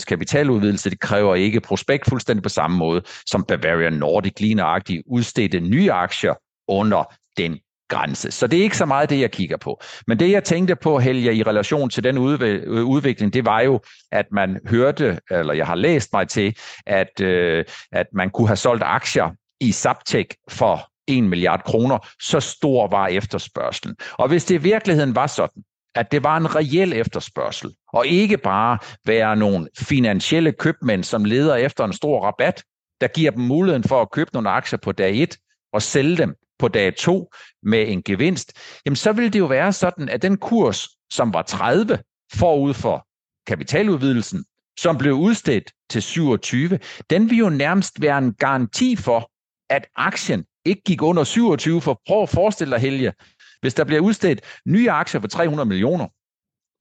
10% 0.00 0.04
kapitaludvidelse. 0.04 0.90
Det 0.90 1.00
kræver 1.00 1.34
ikke 1.34 1.60
prospekt 1.60 2.08
fuldstændig 2.08 2.42
på 2.42 2.48
samme 2.48 2.76
måde, 2.76 3.02
som 3.26 3.44
Bavarian 3.44 3.92
Nordic 3.92 4.40
ligneragtigt 4.40 5.02
udstedte 5.06 5.60
nye 5.60 5.92
aktier 5.92 6.34
under 6.68 7.14
den 7.36 7.58
grænse. 7.94 8.30
Så 8.30 8.46
det 8.46 8.58
er 8.58 8.62
ikke 8.62 8.76
så 8.76 8.86
meget 8.86 9.10
det, 9.10 9.20
jeg 9.20 9.30
kigger 9.30 9.56
på. 9.56 9.80
Men 10.06 10.18
det, 10.18 10.30
jeg 10.30 10.44
tænkte 10.44 10.76
på, 10.76 10.98
Helge, 10.98 11.34
i 11.34 11.42
relation 11.42 11.90
til 11.90 12.04
den 12.04 12.16
øh, 12.18 12.84
udvikling, 12.84 13.32
det 13.34 13.44
var 13.44 13.60
jo, 13.60 13.80
at 14.12 14.26
man 14.32 14.58
hørte, 14.68 15.18
eller 15.30 15.54
jeg 15.54 15.66
har 15.66 15.74
læst 15.74 16.12
mig 16.12 16.28
til, 16.28 16.56
at, 16.86 17.20
øh, 17.20 17.64
at 17.92 18.06
man 18.12 18.30
kunne 18.30 18.46
have 18.46 18.56
solgt 18.56 18.82
aktier 18.86 19.30
i 19.60 19.72
Zaptec 19.72 20.26
for 20.48 20.88
1 21.08 21.24
milliard 21.24 21.64
kroner. 21.64 21.98
Så 22.22 22.40
stor 22.40 22.88
var 22.88 23.06
efterspørgselen. 23.06 23.96
Og 24.12 24.28
hvis 24.28 24.44
det 24.44 24.54
i 24.54 24.62
virkeligheden 24.62 25.14
var 25.14 25.26
sådan, 25.26 25.62
at 25.94 26.12
det 26.12 26.24
var 26.24 26.36
en 26.36 26.54
reel 26.54 26.92
efterspørgsel, 26.92 27.70
og 27.92 28.06
ikke 28.06 28.38
bare 28.38 28.78
være 29.06 29.36
nogle 29.36 29.68
finansielle 29.78 30.52
købmænd, 30.52 31.04
som 31.04 31.24
leder 31.24 31.54
efter 31.54 31.84
en 31.84 31.92
stor 31.92 32.24
rabat, 32.24 32.62
der 33.00 33.08
giver 33.08 33.30
dem 33.30 33.42
muligheden 33.42 33.84
for 33.84 34.02
at 34.02 34.10
købe 34.10 34.30
nogle 34.32 34.50
aktier 34.50 34.78
på 34.78 34.92
dag 34.92 35.22
1 35.22 35.36
og 35.72 35.82
sælge 35.82 36.16
dem 36.16 36.34
på 36.64 36.68
dag 36.68 36.96
2 36.96 37.30
med 37.62 37.88
en 37.88 38.02
gevinst, 38.02 38.52
jamen 38.86 38.96
så 38.96 39.12
vil 39.12 39.32
det 39.32 39.38
jo 39.38 39.46
være 39.46 39.72
sådan, 39.72 40.08
at 40.08 40.22
den 40.22 40.36
kurs, 40.36 40.88
som 41.12 41.32
var 41.32 41.42
30 41.42 41.98
forud 42.34 42.74
for 42.74 43.06
kapitaludvidelsen, 43.46 44.44
som 44.78 44.98
blev 44.98 45.14
udstedt 45.14 45.72
til 45.90 46.02
27, 46.02 46.78
den 47.10 47.30
vil 47.30 47.38
jo 47.38 47.48
nærmest 47.48 48.00
være 48.00 48.18
en 48.18 48.34
garanti 48.34 48.96
for, 48.96 49.30
at 49.70 49.86
aktien 49.96 50.44
ikke 50.64 50.82
gik 50.82 51.02
under 51.02 51.24
27, 51.24 51.80
for 51.80 52.00
prøv 52.06 52.22
at 52.22 52.28
forestille 52.28 52.70
dig, 52.70 52.80
Helge, 52.80 53.12
hvis 53.60 53.74
der 53.74 53.84
bliver 53.84 54.00
udstedt 54.00 54.40
nye 54.66 54.90
aktier 54.90 55.20
for 55.20 55.28
300 55.28 55.68
millioner, 55.68 56.08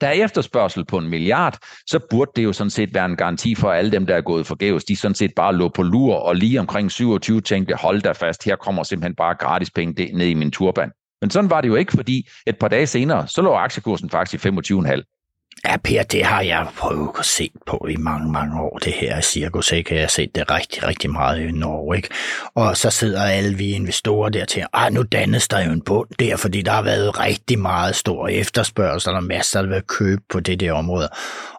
der 0.04 0.10
er 0.10 0.24
efterspørgsel 0.24 0.86
på 0.86 0.98
en 0.98 1.10
milliard, 1.10 1.58
så 1.88 2.00
burde 2.10 2.32
det 2.36 2.44
jo 2.44 2.54
sådan 2.54 2.70
set 2.70 2.94
være 2.94 3.06
en 3.06 3.16
garanti 3.16 3.56
for 3.56 3.72
alle 3.72 3.92
dem, 3.92 4.06
der 4.06 4.16
er 4.16 4.22
gået 4.22 4.48
forgæves. 4.48 4.84
De 4.84 4.96
sådan 4.96 5.16
set 5.16 5.32
bare 5.36 5.56
lå 5.56 5.70
på 5.70 5.84
lur 5.84 6.16
og 6.16 6.36
lige 6.36 6.60
omkring 6.60 6.92
27 6.92 7.42
tænkte, 7.42 7.76
hold 7.76 8.02
da 8.02 8.12
fast, 8.12 8.46
her 8.46 8.56
kommer 8.56 8.84
simpelthen 8.84 9.16
bare 9.16 9.36
gratis 9.36 9.72
penge 9.72 10.18
ned 10.18 10.28
i 10.28 10.34
min 10.34 10.52
turban. 10.52 10.92
Men 11.22 11.30
sådan 11.30 11.50
var 11.50 11.62
det 11.62 11.68
jo 11.68 11.76
ikke, 11.76 11.92
fordi 11.92 12.30
et 12.48 12.58
par 12.58 12.68
dage 12.68 12.88
senere, 12.88 13.28
så 13.28 13.42
lå 13.42 13.54
aktiekursen 13.54 14.10
faktisk 14.10 14.46
i 14.46 14.50
25,5. 14.50 15.23
Ja, 15.66 15.78
Per, 15.78 16.04
det 16.04 16.26
har 16.26 16.42
jeg 16.42 16.68
prøvet 16.78 17.10
at 17.20 17.26
se 17.26 17.50
på 17.66 17.88
i 17.90 17.96
mange, 17.96 18.32
mange 18.32 18.62
år, 18.62 18.78
det 18.78 18.94
her 18.94 19.22
cirkus, 19.22 19.72
ikke? 19.72 19.96
Jeg 19.96 20.04
har 20.04 20.08
set 20.08 20.36
det 20.36 20.52
rigtig, 20.52 20.88
rigtig 20.88 21.12
meget 21.12 21.40
i 21.42 21.52
Norge, 21.52 21.96
ikke? 21.96 22.10
Og 22.56 22.78
så 22.78 22.90
sidder 22.90 23.24
alle 23.24 23.58
vi 23.58 23.72
investorer 23.72 24.30
der 24.30 24.46
til, 24.46 24.64
ah, 24.74 24.94
nu 24.94 25.04
dannes 25.04 25.48
der 25.48 25.66
jo 25.66 25.72
en 25.72 25.82
bund 25.82 26.10
der, 26.20 26.38
fordi 26.38 26.62
der 26.62 26.72
har 26.72 26.82
været 26.82 27.20
rigtig 27.20 27.60
meget 27.60 27.96
stor 27.96 28.28
efterspørgsel, 28.28 29.10
og 29.10 29.14
der 29.14 29.22
er 29.22 29.26
masser, 29.26 29.62
der 29.62 29.70
vil 29.70 29.82
købe 29.82 30.22
på 30.30 30.40
det 30.40 30.60
der 30.60 30.74
område. 30.74 31.10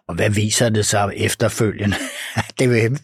Og 0.08 0.14
hvad 0.14 0.30
viser 0.30 0.68
det 0.68 0.86
sig 0.86 1.12
efterfølgende? 1.16 1.96
det, 2.58 3.00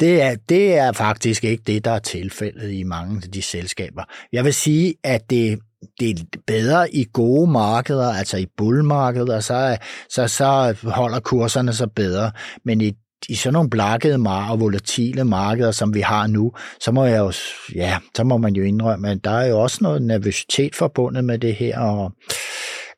det, 0.00 0.22
er, 0.22 0.36
det 0.48 0.74
er 0.74 0.92
faktisk 0.92 1.44
ikke 1.44 1.62
det, 1.66 1.84
der 1.84 1.90
er 1.90 1.98
tilfældet 1.98 2.72
i 2.72 2.82
mange 2.82 3.20
af 3.24 3.30
de 3.30 3.42
selskaber. 3.42 4.02
Jeg 4.32 4.44
vil 4.44 4.54
sige, 4.54 4.94
at 5.04 5.30
det 5.30 5.58
det 6.00 6.10
er 6.10 6.24
bedre 6.46 6.94
i 6.94 7.06
gode 7.12 7.50
markeder, 7.50 8.12
altså 8.12 8.36
i 8.36 8.46
bullmarkeder, 8.56 9.40
så, 9.40 9.76
så, 10.08 10.28
så 10.28 10.76
holder 10.82 11.20
kurserne 11.20 11.72
sig 11.72 11.92
bedre. 11.92 12.32
Men 12.64 12.80
i 12.80 12.92
i 13.28 13.34
sådan 13.34 13.52
nogle 13.52 13.70
blakkede 13.70 14.18
og 14.50 14.60
volatile 14.60 15.24
markeder, 15.24 15.70
som 15.70 15.94
vi 15.94 16.00
har 16.00 16.26
nu, 16.26 16.52
så 16.80 16.92
må 16.92 17.04
jeg 17.04 17.18
jo, 17.18 17.32
ja, 17.74 17.98
så 18.16 18.24
må 18.24 18.36
man 18.36 18.54
jo 18.54 18.62
indrømme, 18.62 19.10
at 19.10 19.24
der 19.24 19.30
er 19.30 19.46
jo 19.46 19.60
også 19.60 19.78
noget 19.80 20.02
nervøsitet 20.02 20.74
forbundet 20.74 21.24
med 21.24 21.38
det 21.38 21.54
her, 21.54 21.78
og 21.78 22.12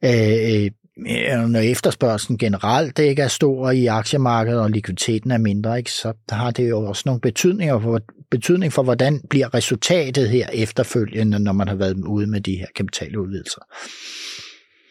øh, 0.05 0.71
øh, 1.09 1.49
når 1.49 1.61
efterspørgselen 1.61 2.38
generelt 2.38 2.99
ikke 2.99 3.23
er 3.23 3.29
stor 3.29 3.71
i 3.71 3.87
aktiemarkedet, 3.87 4.61
og 4.61 4.71
likviditeten 4.71 5.31
er 5.31 5.38
mindre, 5.38 5.79
ikke, 5.79 5.92
så 5.92 6.12
har 6.31 6.51
det 6.51 6.71
jo 6.71 6.85
også 6.85 7.03
nogle 7.07 7.21
betydninger 7.21 7.81
for, 7.81 8.01
betydning 8.33 8.73
for, 8.73 8.83
hvordan 8.83 9.21
bliver 9.31 9.55
resultatet 9.55 10.29
her 10.29 10.47
efterfølgende, 10.53 11.38
når 11.38 11.53
man 11.53 11.68
har 11.68 11.75
været 11.75 11.97
ude 12.07 12.27
med 12.27 12.40
de 12.40 12.57
her 12.57 12.66
kapitaludvidelser. 12.77 13.61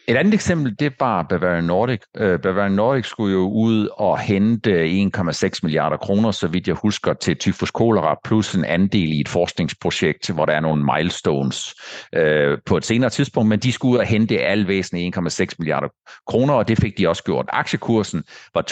Et 0.08 0.16
andet 0.16 0.34
eksempel, 0.34 0.76
det 0.78 0.92
var 1.00 1.26
Bavarian 1.28 1.64
Nordic. 1.64 2.00
Øh, 2.16 2.40
Bavarian 2.40 2.72
Nordic 2.72 3.06
skulle 3.06 3.32
jo 3.32 3.50
ud 3.50 3.88
og 3.92 4.18
hente 4.18 4.84
1,6 4.84 5.60
milliarder 5.62 5.96
kroner, 5.96 6.30
så 6.30 6.48
vidt 6.48 6.68
jeg 6.68 6.76
husker, 6.82 7.12
til 7.14 7.36
tyfus 7.36 7.70
kolera, 7.70 8.18
plus 8.24 8.54
en 8.54 8.64
andel 8.64 9.12
i 9.12 9.20
et 9.20 9.28
forskningsprojekt, 9.28 10.30
hvor 10.30 10.46
der 10.46 10.52
er 10.52 10.60
nogle 10.60 10.84
milestones 10.84 11.74
uh, 12.16 12.58
på 12.66 12.76
et 12.76 12.84
senere 12.84 13.10
tidspunkt, 13.10 13.48
men 13.48 13.58
de 13.58 13.72
skulle 13.72 13.92
ud 13.92 13.98
og 13.98 14.06
hente 14.06 14.38
al 14.38 14.68
væsentligt 14.68 15.16
1,6 15.16 15.46
milliarder 15.58 15.88
kroner, 16.26 16.54
og 16.54 16.68
det 16.68 16.78
fik 16.78 16.98
de 16.98 17.08
også 17.08 17.24
gjort. 17.24 17.46
Aktiekursen 17.48 18.22
var 18.54 18.64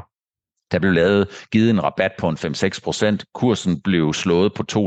2,45. 0.00 0.11
Der 0.72 0.78
blev 0.78 0.92
lavet, 0.92 1.46
givet 1.52 1.70
en 1.70 1.84
rabat 1.84 2.12
på 2.18 2.28
en 2.28 2.36
5-6 2.36 2.80
procent. 2.84 3.24
Kursen 3.34 3.80
blev 3.80 4.12
slået 4.12 4.54
på 4.54 4.64
2,33. 4.72 4.78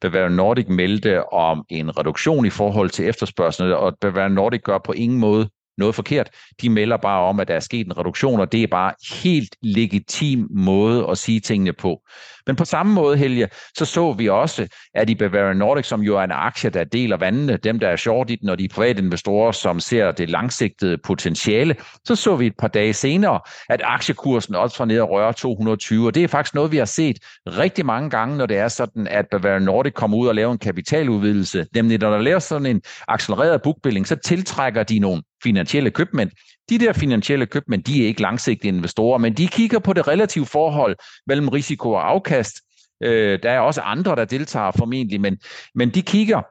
Bavarian 0.00 0.32
Nordic 0.32 0.66
meldte 0.68 1.32
om 1.32 1.64
en 1.70 1.98
reduktion 1.98 2.46
i 2.46 2.50
forhold 2.50 2.90
til 2.90 3.08
efterspørgsel, 3.08 3.74
og 3.74 3.96
Bavarian 4.00 4.32
Nordic 4.32 4.60
gør 4.62 4.78
på 4.78 4.92
ingen 4.92 5.18
måde 5.18 5.48
noget 5.78 5.94
forkert. 5.94 6.30
De 6.62 6.70
melder 6.70 6.96
bare 6.96 7.22
om, 7.22 7.40
at 7.40 7.48
der 7.48 7.54
er 7.54 7.60
sket 7.60 7.86
en 7.86 7.98
reduktion, 7.98 8.40
og 8.40 8.52
det 8.52 8.62
er 8.62 8.66
bare 8.66 8.92
helt 9.22 9.56
legitim 9.62 10.48
måde 10.50 11.06
at 11.10 11.18
sige 11.18 11.40
tingene 11.40 11.72
på. 11.72 12.00
Men 12.46 12.56
på 12.56 12.64
samme 12.64 12.94
måde, 12.94 13.16
Helge, 13.16 13.48
så 13.76 13.84
så 13.84 14.12
vi 14.12 14.28
også, 14.28 14.68
at 14.94 15.10
i 15.10 15.14
Bavarian 15.14 15.56
Nordic, 15.56 15.86
som 15.86 16.00
jo 16.00 16.16
er 16.16 16.22
en 16.22 16.30
aktie, 16.32 16.70
der 16.70 16.84
deler 16.84 17.16
vandene, 17.16 17.56
dem 17.56 17.78
der 17.78 17.88
er 17.88 17.96
short 17.96 18.30
i 18.30 18.36
den, 18.36 18.48
og 18.48 18.58
de 18.58 18.68
private 18.68 19.02
investorer, 19.02 19.52
som 19.52 19.80
ser 19.80 20.12
det 20.12 20.30
langsigtede 20.30 20.98
potentiale, 20.98 21.76
så 22.04 22.16
så 22.16 22.36
vi 22.36 22.46
et 22.46 22.56
par 22.58 22.68
dage 22.68 22.92
senere, 22.92 23.40
at 23.68 23.80
aktiekursen 23.84 24.54
også 24.54 24.78
var 24.78 24.84
nede 24.84 25.02
og 25.02 25.10
røre 25.10 25.32
220, 25.32 26.06
og 26.06 26.14
det 26.14 26.24
er 26.24 26.28
faktisk 26.28 26.54
noget, 26.54 26.72
vi 26.72 26.76
har 26.76 26.84
set 26.84 27.18
rigtig 27.46 27.86
mange 27.86 28.10
gange, 28.10 28.36
når 28.36 28.46
det 28.46 28.58
er 28.58 28.68
sådan, 28.68 29.06
at 29.06 29.26
Bavarian 29.30 29.62
Nordic 29.62 29.92
kommer 29.92 30.16
ud 30.16 30.28
og 30.28 30.34
laver 30.34 30.52
en 30.52 30.58
kapitaludvidelse. 30.58 31.66
Nemlig, 31.74 31.98
når 31.98 32.10
der 32.10 32.18
laver 32.18 32.38
sådan 32.38 32.66
en 32.66 32.82
accelereret 33.08 33.62
bookbuilding, 33.62 34.06
så 34.06 34.16
tiltrækker 34.16 34.82
de 34.82 34.98
nogle 34.98 35.22
finansielle 35.42 35.90
købmænd. 35.90 36.30
De 36.68 36.78
der 36.78 36.92
finansielle 36.92 37.46
købmænd, 37.46 37.84
de 37.84 38.02
er 38.02 38.06
ikke 38.06 38.22
langsigtede 38.22 38.68
investorer, 38.68 39.18
men 39.18 39.34
de 39.34 39.46
kigger 39.46 39.78
på 39.78 39.92
det 39.92 40.08
relative 40.08 40.46
forhold 40.46 40.96
mellem 41.26 41.48
risiko 41.48 41.90
og 41.90 42.10
afkast. 42.10 42.60
Øh, 43.02 43.38
der 43.42 43.50
er 43.50 43.60
også 43.60 43.80
andre, 43.80 44.16
der 44.16 44.24
deltager 44.24 44.70
formentlig, 44.70 45.20
men, 45.20 45.38
men 45.74 45.90
de 45.90 46.02
kigger 46.02 46.42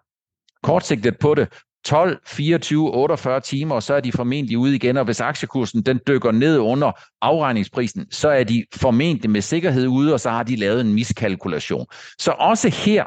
kortsigtet 0.63 1.19
på 1.19 1.35
det. 1.35 1.47
12, 1.85 2.19
24, 2.25 2.93
48 2.93 3.39
timer, 3.39 3.75
og 3.75 3.83
så 3.83 3.93
er 3.93 3.99
de 3.99 4.11
formentlig 4.11 4.57
ude 4.57 4.75
igen, 4.75 4.97
og 4.97 5.05
hvis 5.05 5.21
aktiekursen 5.21 5.81
den 5.81 5.99
dykker 6.07 6.31
ned 6.31 6.57
under 6.57 6.91
afregningsprisen, 7.21 8.11
så 8.11 8.29
er 8.29 8.43
de 8.43 8.65
formentlig 8.75 9.29
med 9.29 9.41
sikkerhed 9.41 9.87
ude, 9.87 10.13
og 10.13 10.19
så 10.19 10.29
har 10.29 10.43
de 10.43 10.55
lavet 10.55 10.81
en 10.81 10.93
miskalkulation. 10.93 11.85
Så 12.19 12.31
også 12.31 12.69
her 12.69 13.03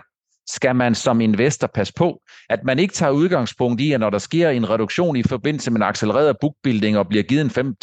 skal 0.49 0.77
man 0.77 0.95
som 0.95 1.21
investor 1.21 1.67
passe 1.67 1.93
på, 1.95 2.23
at 2.51 2.65
man 2.65 2.79
ikke 2.79 2.95
tager 2.95 3.13
udgangspunkt 3.13 3.81
i, 3.81 3.93
at 3.93 4.01
når 4.01 4.11
der 4.11 4.19
sker 4.19 4.51
en 4.51 4.71
reduktion 4.71 5.17
i 5.17 5.23
forbindelse 5.23 5.71
med 5.71 5.79
en 5.79 5.87
accelereret 5.87 6.37
bookbuilding 6.41 6.99
og 6.99 7.09
bliver 7.09 7.23
givet 7.23 7.57
en 7.59 7.77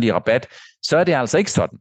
5-6% 0.00 0.02
i 0.02 0.12
rabat, 0.12 0.46
så 0.82 0.96
er 0.96 1.04
det 1.04 1.14
altså 1.14 1.38
ikke 1.38 1.50
sådan, 1.50 1.78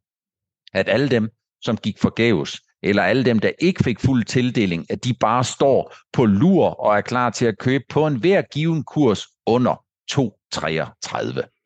at 0.74 0.90
alle 0.90 1.10
dem, 1.10 1.30
som 1.62 1.78
gik 1.78 2.00
forgæves, 2.00 2.62
eller 2.84 3.04
alle 3.04 3.26
dem, 3.26 3.40
der 3.40 3.52
ikke 3.60 3.84
fik 3.84 4.00
fuld 4.00 4.26
tildeling, 4.26 4.86
at 4.90 5.04
de 5.04 5.14
bare 5.14 5.44
står 5.44 5.96
på 6.14 6.26
lur 6.26 6.66
og 6.66 6.98
er 6.98 7.02
klar 7.02 7.30
til 7.30 7.46
at 7.46 7.58
købe 7.58 7.84
på 7.90 8.08
en 8.08 8.16
hver 8.16 8.42
given 8.42 8.84
kurs 8.84 9.28
under 9.46 9.84
2,33. 10.12 11.61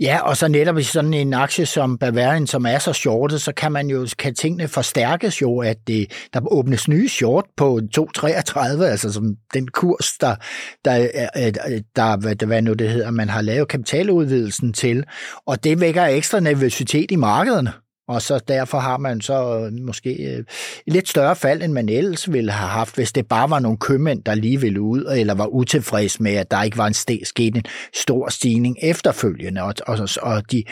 Ja, 0.00 0.18
og 0.22 0.36
så 0.36 0.48
netop 0.48 0.78
i 0.78 0.82
sådan 0.82 1.14
en 1.14 1.32
aktie 1.32 1.66
som 1.66 1.98
Bavarian, 1.98 2.46
som 2.46 2.66
er 2.66 2.78
så 2.78 2.92
shortet, 2.92 3.42
så 3.42 3.52
kan 3.52 3.72
man 3.72 3.88
jo, 3.88 4.08
kan 4.18 4.34
tingene 4.34 4.68
forstærkes 4.68 5.42
jo, 5.42 5.58
at 5.58 5.76
det, 5.86 6.12
der 6.32 6.52
åbnes 6.52 6.88
nye 6.88 7.08
short 7.08 7.44
på 7.56 7.80
2,33, 7.98 8.60
altså 8.84 9.12
som 9.12 9.36
den 9.54 9.68
kurs, 9.68 10.12
der, 10.20 10.36
der, 10.84 11.08
der, 11.34 11.80
der, 11.96 12.16
hvad, 12.16 12.46
hvad 12.46 12.62
nu 12.62 12.72
det 12.72 12.90
hedder, 12.90 13.10
man 13.10 13.28
har 13.28 13.42
lavet 13.42 13.68
kapitaludvidelsen 13.68 14.72
til, 14.72 15.04
og 15.46 15.64
det 15.64 15.80
vækker 15.80 16.04
ekstra 16.04 16.40
nervøsitet 16.40 17.10
i 17.10 17.16
markederne 17.16 17.72
og 18.12 18.22
så 18.22 18.40
derfor 18.48 18.78
har 18.78 18.98
man 18.98 19.20
så 19.20 19.58
øh, 19.58 19.86
måske 19.86 20.10
øh, 20.10 20.38
et 20.86 20.92
lidt 20.92 21.08
større 21.08 21.36
fald, 21.36 21.62
end 21.62 21.72
man 21.72 21.88
ellers 21.88 22.32
ville 22.32 22.52
have 22.52 22.68
haft, 22.68 22.94
hvis 22.94 23.12
det 23.12 23.28
bare 23.28 23.50
var 23.50 23.58
nogle 23.58 23.78
købmænd, 23.78 24.24
der 24.24 24.34
lige 24.34 24.60
ville 24.60 24.80
ud, 24.80 25.04
eller 25.16 25.34
var 25.34 25.46
utilfredse 25.46 26.22
med, 26.22 26.32
at 26.32 26.50
der 26.50 26.62
ikke 26.62 26.78
var 26.78 26.86
en 26.86 26.94
st- 26.94 27.24
sket 27.24 27.56
en 27.56 27.64
stor 27.94 28.28
stigning 28.28 28.76
efterfølgende, 28.82 29.62
og, 29.62 29.74
og, 29.86 30.08
og 30.22 30.52
de, 30.52 30.64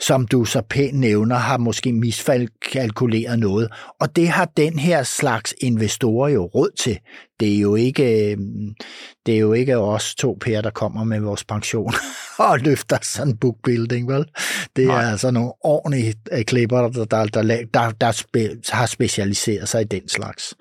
som 0.00 0.26
du 0.26 0.44
så 0.44 0.62
pænt 0.70 0.98
nævner, 0.98 1.36
har 1.36 1.58
måske 1.58 1.92
miskalkuleret 1.92 3.38
noget. 3.38 3.68
Og 4.00 4.16
det 4.16 4.28
har 4.28 4.44
den 4.56 4.78
her 4.78 5.02
slags 5.02 5.54
investorer 5.60 6.28
jo 6.28 6.44
råd 6.44 6.70
til. 6.78 6.98
Det 7.42 7.56
er 7.56 7.60
jo 7.60 7.74
ikke, 7.74 8.36
det 9.26 9.34
er 9.34 9.38
jo 9.38 9.52
ikke 9.52 9.78
os 9.78 10.14
to 10.14 10.38
pærer, 10.40 10.60
der 10.60 10.70
kommer 10.70 11.04
med 11.04 11.20
vores 11.20 11.44
pension 11.44 11.94
og 12.38 12.58
løfter 12.58 12.98
sådan 13.02 13.36
bookbuilding, 13.36 14.08
vel? 14.08 14.24
Det 14.76 14.84
er 14.84 14.88
Nej. 14.88 15.10
altså 15.10 15.30
nogle 15.30 15.52
ordentlige 15.60 16.14
øh, 16.32 16.44
klipper, 16.44 16.88
der, 16.88 17.04
der, 17.04 17.26
der, 17.26 17.64
der, 17.74 17.90
der 17.90 18.12
spe, 18.12 18.48
har 18.68 18.86
specialiseret 18.86 19.68
sig 19.68 19.80
i 19.80 19.84
den 19.84 20.08
slags. 20.08 20.54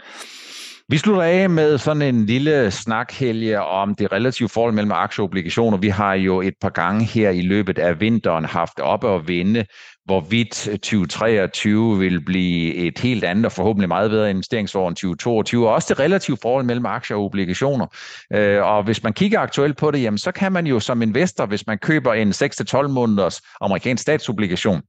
Vi 0.89 0.97
slutter 0.97 1.23
af 1.23 1.49
med 1.49 1.77
sådan 1.77 2.01
en 2.01 2.25
lille 2.25 2.71
snak, 2.71 3.11
Helge, 3.13 3.61
om 3.61 3.95
det 3.95 4.11
relative 4.11 4.49
forhold 4.49 4.73
mellem 4.73 4.91
aktie 4.91 5.21
og 5.21 5.25
obligationer. 5.25 5.77
Vi 5.77 5.89
har 5.89 6.13
jo 6.13 6.41
et 6.41 6.53
par 6.61 6.69
gange 6.69 7.05
her 7.05 7.29
i 7.29 7.41
løbet 7.41 7.79
af 7.79 7.99
vinteren 7.99 8.45
haft 8.45 8.79
op 8.79 9.03
og 9.03 9.27
vinde 9.27 9.65
hvorvidt 10.05 10.67
øh, 10.67 10.73
2023 10.73 11.99
vil 11.99 12.25
blive 12.25 12.75
et 12.75 12.99
helt 12.99 13.23
andet 13.23 13.45
og 13.45 13.51
forhåbentlig 13.51 13.87
meget 13.87 14.11
bedre 14.11 14.29
investeringsår 14.29 14.87
end 14.87 14.95
2022, 14.95 15.67
og 15.67 15.73
også 15.73 15.93
det 15.93 15.99
relative 15.99 16.37
forhold 16.41 16.65
mellem 16.65 16.85
aktier 16.85 17.17
og 17.17 17.23
obligationer. 17.23 17.87
Øh, 18.33 18.63
og 18.63 18.83
hvis 18.83 19.03
man 19.03 19.13
kigger 19.13 19.39
aktuelt 19.39 19.77
på 19.77 19.91
det, 19.91 20.03
jamen, 20.03 20.17
så 20.17 20.31
kan 20.31 20.51
man 20.51 20.67
jo 20.67 20.79
som 20.79 21.01
investor, 21.01 21.45
hvis 21.45 21.67
man 21.67 21.77
køber 21.77 22.13
en 22.13 22.29
6-12 22.29 22.87
måneders 22.87 23.41
amerikansk 23.61 24.01
statsobligation, 24.01 24.81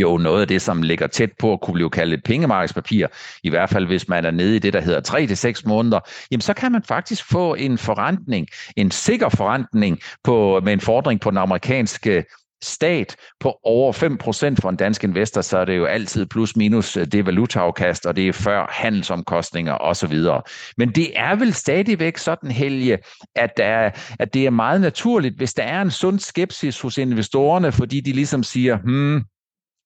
jo 0.00 0.18
noget 0.18 0.40
af 0.40 0.48
det, 0.48 0.62
som 0.62 0.82
ligger 0.82 1.06
tæt 1.06 1.30
på 1.38 1.52
at 1.52 1.60
kunne 1.60 1.74
blive 1.74 1.90
kaldt 1.90 2.14
et 2.14 2.24
pengemarkedspapir, 2.24 3.06
i 3.42 3.50
hvert 3.50 3.70
fald 3.70 3.86
hvis 3.86 4.08
man 4.08 4.24
er 4.24 4.30
nede 4.30 4.56
i 4.56 4.58
det, 4.58 4.72
der 4.72 4.80
hedder 4.80 5.54
3-6 5.60 5.68
måneder, 5.68 6.00
jamen 6.30 6.40
så 6.40 6.54
kan 6.54 6.72
man 6.72 6.82
faktisk 6.82 7.24
få 7.30 7.54
en 7.54 7.78
forrentning, 7.78 8.46
en 8.76 8.90
sikker 8.90 9.28
forrentning 9.28 10.00
på, 10.24 10.60
med 10.64 10.72
en 10.72 10.80
fordring 10.80 11.20
på 11.20 11.30
den 11.30 11.38
amerikanske 11.38 12.24
stat 12.62 13.16
på 13.40 13.58
over 13.64 13.92
5% 13.92 14.60
for 14.60 14.68
en 14.68 14.76
dansk 14.76 15.04
investor, 15.04 15.40
så 15.40 15.58
er 15.58 15.64
det 15.64 15.76
jo 15.76 15.84
altid 15.84 16.26
plus 16.26 16.56
minus 16.56 16.96
øh, 16.96 17.06
det 17.06 17.26
valutaafkast, 17.26 18.06
og 18.06 18.16
det 18.16 18.28
er 18.28 18.32
før 18.32 18.66
handelsomkostninger 18.70 19.74
osv. 19.74 20.18
Men 20.76 20.88
det 20.94 21.18
er 21.20 21.36
vel 21.36 21.54
stadigvæk 21.54 22.18
sådan, 22.18 22.50
Helge, 22.50 22.98
at, 23.36 23.50
der 23.56 23.64
er, 23.64 23.90
at 24.18 24.34
det 24.34 24.46
er 24.46 24.50
meget 24.50 24.80
naturligt, 24.80 25.36
hvis 25.36 25.54
der 25.54 25.62
er 25.62 25.82
en 25.82 25.90
sund 25.90 26.18
skepsis 26.18 26.80
hos 26.80 26.98
investorerne, 26.98 27.72
fordi 27.72 28.00
de 28.00 28.12
ligesom 28.12 28.42
siger, 28.42 28.78
hmm, 28.84 29.24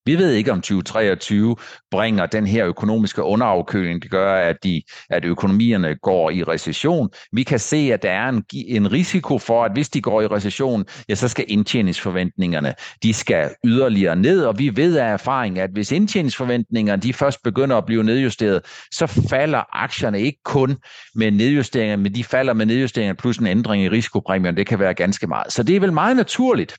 vi 0.07 0.19
ved 0.19 0.33
ikke, 0.33 0.53
om 0.53 0.61
2023 0.61 1.57
bringer 1.91 2.27
den 2.27 2.47
her 2.47 2.67
økonomiske 2.67 3.23
underafkøling, 3.23 4.03
det 4.03 4.11
gør, 4.11 4.35
at, 4.35 4.57
de, 4.65 4.83
at 5.11 5.25
økonomierne 5.25 5.97
går 6.03 6.31
i 6.31 6.43
recession. 6.43 7.09
Vi 7.33 7.43
kan 7.43 7.59
se, 7.59 7.77
at 7.93 8.03
der 8.03 8.11
er 8.11 8.29
en, 8.29 8.45
en 8.53 8.93
risiko 8.93 9.39
for, 9.39 9.65
at 9.65 9.73
hvis 9.73 9.89
de 9.89 10.01
går 10.01 10.23
i 10.23 10.27
recession, 10.27 10.85
ja, 11.09 11.15
så 11.15 11.29
skal 11.29 11.45
indtjeningsforventningerne, 11.49 12.75
de 13.03 13.15
skal 13.15 13.51
yderligere 13.65 14.17
ned, 14.17 14.45
og 14.45 14.59
vi 14.59 14.77
ved 14.77 14.97
af 14.97 15.13
erfaring, 15.13 15.59
at 15.59 15.71
hvis 15.73 15.93
indtjeningsforventningerne 15.93 17.03
de 17.03 17.13
først 17.13 17.43
begynder 17.43 17.77
at 17.77 17.87
blive 17.87 18.05
nedjusteret, 18.05 18.61
så 18.91 19.07
falder 19.07 19.63
aktierne 19.73 20.21
ikke 20.21 20.41
kun 20.45 20.77
med 21.15 21.31
nedjusteringer, 21.31 21.97
men 21.97 22.15
de 22.15 22.25
falder 22.25 22.53
med 22.53 22.67
nedjusteringer 22.67 23.15
plus 23.15 23.39
en 23.39 23.47
ændring 23.47 23.83
i 23.83 23.89
risikopræmien. 23.89 24.57
Det 24.57 24.67
kan 24.67 24.79
være 24.79 24.95
ganske 24.95 25.27
meget. 25.27 25.53
Så 25.53 25.63
det 25.63 25.77
er 25.77 25.81
vel 25.81 25.93
meget 25.93 26.17
naturligt, 26.17 26.77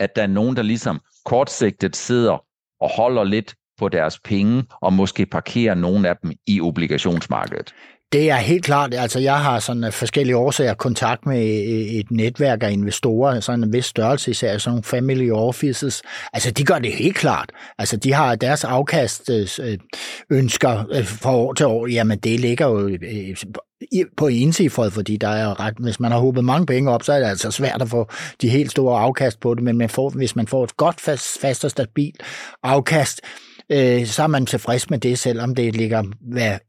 at 0.00 0.16
der 0.16 0.22
er 0.22 0.26
nogen, 0.26 0.56
der 0.56 0.62
ligesom 0.62 1.00
kortsigtet 1.24 1.96
sidder 1.96 2.44
og 2.80 2.90
holder 2.96 3.24
lidt 3.24 3.54
på 3.78 3.88
deres 3.88 4.18
penge, 4.24 4.64
og 4.82 4.92
måske 4.92 5.26
parkerer 5.26 5.74
nogle 5.74 6.08
af 6.08 6.16
dem 6.22 6.32
i 6.46 6.60
obligationsmarkedet. 6.60 7.74
Det 8.12 8.30
er 8.30 8.36
helt 8.36 8.64
klart. 8.64 8.94
Altså, 8.94 9.18
jeg 9.18 9.38
har 9.38 9.58
sådan 9.58 9.84
øh, 9.84 9.92
forskellige 9.92 10.36
årsager 10.36 10.74
kontakt 10.74 11.26
med 11.26 11.38
øh, 11.38 11.74
øh, 11.74 11.86
et 11.86 12.10
netværk 12.10 12.62
af 12.62 12.72
investorer, 12.72 13.40
sådan 13.40 13.64
en 13.64 13.72
vis 13.72 13.84
størrelse, 13.84 14.30
især 14.30 14.58
sådan 14.58 14.70
nogle 14.70 14.84
family 14.84 15.30
offices. 15.30 16.02
Altså, 16.32 16.50
de 16.50 16.64
gør 16.64 16.78
det 16.78 16.92
helt 16.92 17.16
klart. 17.16 17.52
Altså, 17.78 17.96
de 17.96 18.12
har 18.12 18.34
deres 18.34 18.64
afkast 18.64 19.30
ønsker 20.30 21.02
fra 21.04 21.36
år 21.36 21.52
til 21.52 21.66
år. 21.66 21.86
Jamen, 21.86 22.18
det 22.18 22.40
ligger 22.40 22.66
jo 22.66 22.98
på 24.16 24.26
ensifret, 24.26 24.92
fordi 24.92 25.16
der 25.16 25.28
er 25.28 25.60
ret, 25.60 25.74
hvis 25.78 26.00
man 26.00 26.12
har 26.12 26.18
håbet 26.18 26.44
mange 26.44 26.66
penge 26.66 26.90
op, 26.90 27.02
så 27.02 27.12
er 27.12 27.18
det 27.18 27.26
altså 27.26 27.50
svært 27.50 27.82
at 27.82 27.88
få 27.88 28.08
de 28.40 28.48
helt 28.48 28.70
store 28.70 29.00
afkast 29.00 29.40
på 29.40 29.54
det, 29.54 29.62
men 29.62 29.78
man 29.78 29.88
får, 29.88 30.10
hvis 30.10 30.36
man 30.36 30.46
får 30.46 30.64
et 30.64 30.76
godt, 30.76 31.00
fast, 31.00 31.40
fast 31.40 31.64
og 31.64 31.70
stabilt 31.70 32.22
afkast, 32.62 33.20
øh, 33.72 34.06
så 34.06 34.22
er 34.22 34.26
man 34.26 34.46
tilfreds 34.46 34.90
med 34.90 34.98
det, 34.98 35.18
selvom 35.18 35.54
det 35.54 35.76
ligger 35.76 36.02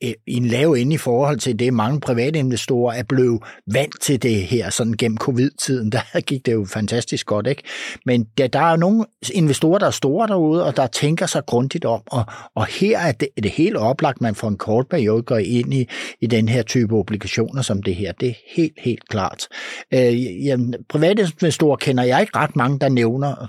i 0.01 0.15
en 0.27 0.45
lav 0.45 0.71
ende 0.71 0.93
i 0.93 0.97
forhold 0.97 1.39
til 1.39 1.59
det, 1.59 1.73
mange 1.73 1.99
private 1.99 2.39
investorer 2.39 2.93
er 2.93 3.03
blevet 3.03 3.43
vant 3.73 4.01
til 4.01 4.23
det 4.23 4.35
her, 4.35 4.69
sådan 4.69 4.93
gennem 4.93 5.17
covid-tiden, 5.17 5.91
der 6.13 6.19
gik 6.21 6.45
det 6.45 6.53
jo 6.53 6.65
fantastisk 6.65 7.25
godt, 7.25 7.47
ikke? 7.47 7.63
Men 8.05 8.23
der, 8.37 8.47
der 8.47 8.59
er 8.59 8.71
jo 8.71 8.77
nogle 8.77 9.05
investorer, 9.33 9.79
der 9.79 9.87
er 9.87 9.91
store 9.91 10.27
derude, 10.27 10.65
og 10.65 10.77
der 10.77 10.87
tænker 10.87 11.25
sig 11.25 11.45
grundigt 11.45 11.85
om, 11.85 12.01
og, 12.11 12.23
og 12.55 12.65
her 12.65 12.99
er 12.99 13.11
det, 13.11 13.27
er 13.37 13.41
det 13.41 13.51
helt 13.51 13.77
oplagt, 13.77 14.21
man 14.21 14.35
for 14.35 14.47
en 14.47 14.57
kort 14.57 14.87
periode 14.89 15.23
går 15.23 15.37
ind 15.37 15.73
i, 15.73 15.87
i 16.21 16.27
den 16.27 16.49
her 16.49 16.63
type 16.63 16.95
obligationer 16.95 17.61
som 17.61 17.83
det 17.83 17.95
her. 17.95 18.11
Det 18.11 18.29
er 18.29 18.33
helt, 18.55 18.73
helt 18.77 19.09
klart. 19.09 19.47
Øh, 19.93 20.45
jamen, 20.45 20.75
private 20.89 21.21
investorer 21.21 21.75
kender 21.75 22.03
jeg 22.03 22.21
ikke 22.21 22.37
ret 22.37 22.55
mange, 22.55 22.79
der 22.79 22.89
nævner 22.89 23.47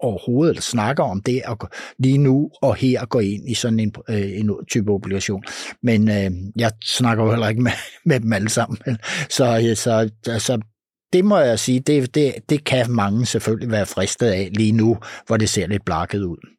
overhovedet 0.00 0.50
eller 0.50 0.62
snakker 0.62 1.04
om 1.04 1.22
det 1.22 1.42
at 1.48 1.56
lige 1.98 2.18
nu 2.18 2.50
og 2.62 2.76
her 2.76 3.04
gå 3.04 3.18
ind 3.18 3.50
i 3.50 3.54
sådan 3.54 3.80
en, 3.80 3.92
øh, 4.08 4.38
en 4.40 4.50
type 4.70 4.92
obligation. 4.92 5.42
Men 5.82 6.08
øh, 6.08 6.30
jeg 6.56 6.70
snakker 6.84 7.24
jo 7.24 7.30
heller 7.30 7.48
ikke 7.48 7.62
med, 7.62 7.72
med 8.06 8.20
dem 8.20 8.32
alle 8.32 8.48
sammen. 8.48 8.78
Så, 9.28 9.74
så, 9.74 10.10
så 10.24 10.32
altså, 10.32 10.60
det 11.12 11.24
må 11.24 11.38
jeg 11.38 11.58
sige, 11.58 11.80
det, 11.80 12.14
det, 12.14 12.34
det 12.48 12.64
kan 12.64 12.90
mange 12.90 13.26
selvfølgelig 13.26 13.70
være 13.70 13.86
fristet 13.86 14.26
af 14.26 14.48
lige 14.52 14.72
nu, 14.72 14.96
hvor 15.26 15.36
det 15.36 15.48
ser 15.48 15.66
lidt 15.66 15.84
blakket 15.84 16.22
ud. 16.22 16.57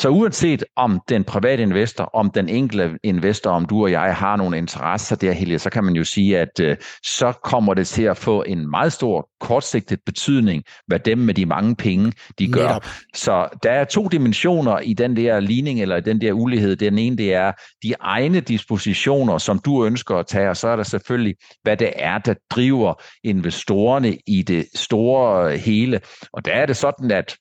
Så 0.00 0.08
uanset 0.08 0.64
om 0.76 1.00
den 1.08 1.24
private 1.24 1.62
investor, 1.62 2.04
om 2.04 2.30
den 2.30 2.48
enkelte 2.48 2.98
investor, 3.02 3.50
om 3.50 3.66
du 3.66 3.82
og 3.82 3.90
jeg 3.90 4.16
har 4.16 4.36
nogle 4.36 4.58
interesser 4.58 5.16
der, 5.16 5.32
Helge, 5.32 5.58
så 5.58 5.70
kan 5.70 5.84
man 5.84 5.94
jo 5.94 6.04
sige, 6.04 6.38
at 6.38 6.60
øh, 6.60 6.76
så 7.02 7.32
kommer 7.44 7.74
det 7.74 7.86
til 7.86 8.02
at 8.02 8.16
få 8.16 8.42
en 8.42 8.70
meget 8.70 8.92
stor 8.92 9.28
kortsigtet 9.40 9.98
betydning, 10.06 10.62
hvad 10.86 10.98
dem 10.98 11.18
med 11.18 11.34
de 11.34 11.46
mange 11.46 11.76
penge, 11.76 12.12
de 12.38 12.52
gør. 12.52 12.66
Netop. 12.66 12.86
Så 13.14 13.48
der 13.62 13.70
er 13.70 13.84
to 13.84 14.08
dimensioner 14.08 14.78
i 14.78 14.92
den 14.92 15.16
der 15.16 15.40
ligning, 15.40 15.82
eller 15.82 15.96
i 15.96 16.00
den 16.00 16.20
der 16.20 16.32
ulighed. 16.32 16.76
Den 16.76 16.98
ene, 16.98 17.16
det 17.16 17.34
er 17.34 17.52
de 17.82 17.94
egne 18.00 18.40
dispositioner, 18.40 19.38
som 19.38 19.58
du 19.58 19.84
ønsker 19.84 20.16
at 20.16 20.26
tage, 20.26 20.50
og 20.50 20.56
så 20.56 20.68
er 20.68 20.76
der 20.76 20.82
selvfølgelig, 20.82 21.34
hvad 21.62 21.76
det 21.76 21.92
er, 21.96 22.18
der 22.18 22.34
driver 22.50 23.02
investorerne 23.24 24.18
i 24.26 24.42
det 24.42 24.66
store 24.74 25.56
hele. 25.56 26.00
Og 26.32 26.44
der 26.44 26.52
er 26.52 26.66
det 26.66 26.76
sådan, 26.76 27.10
at 27.10 27.36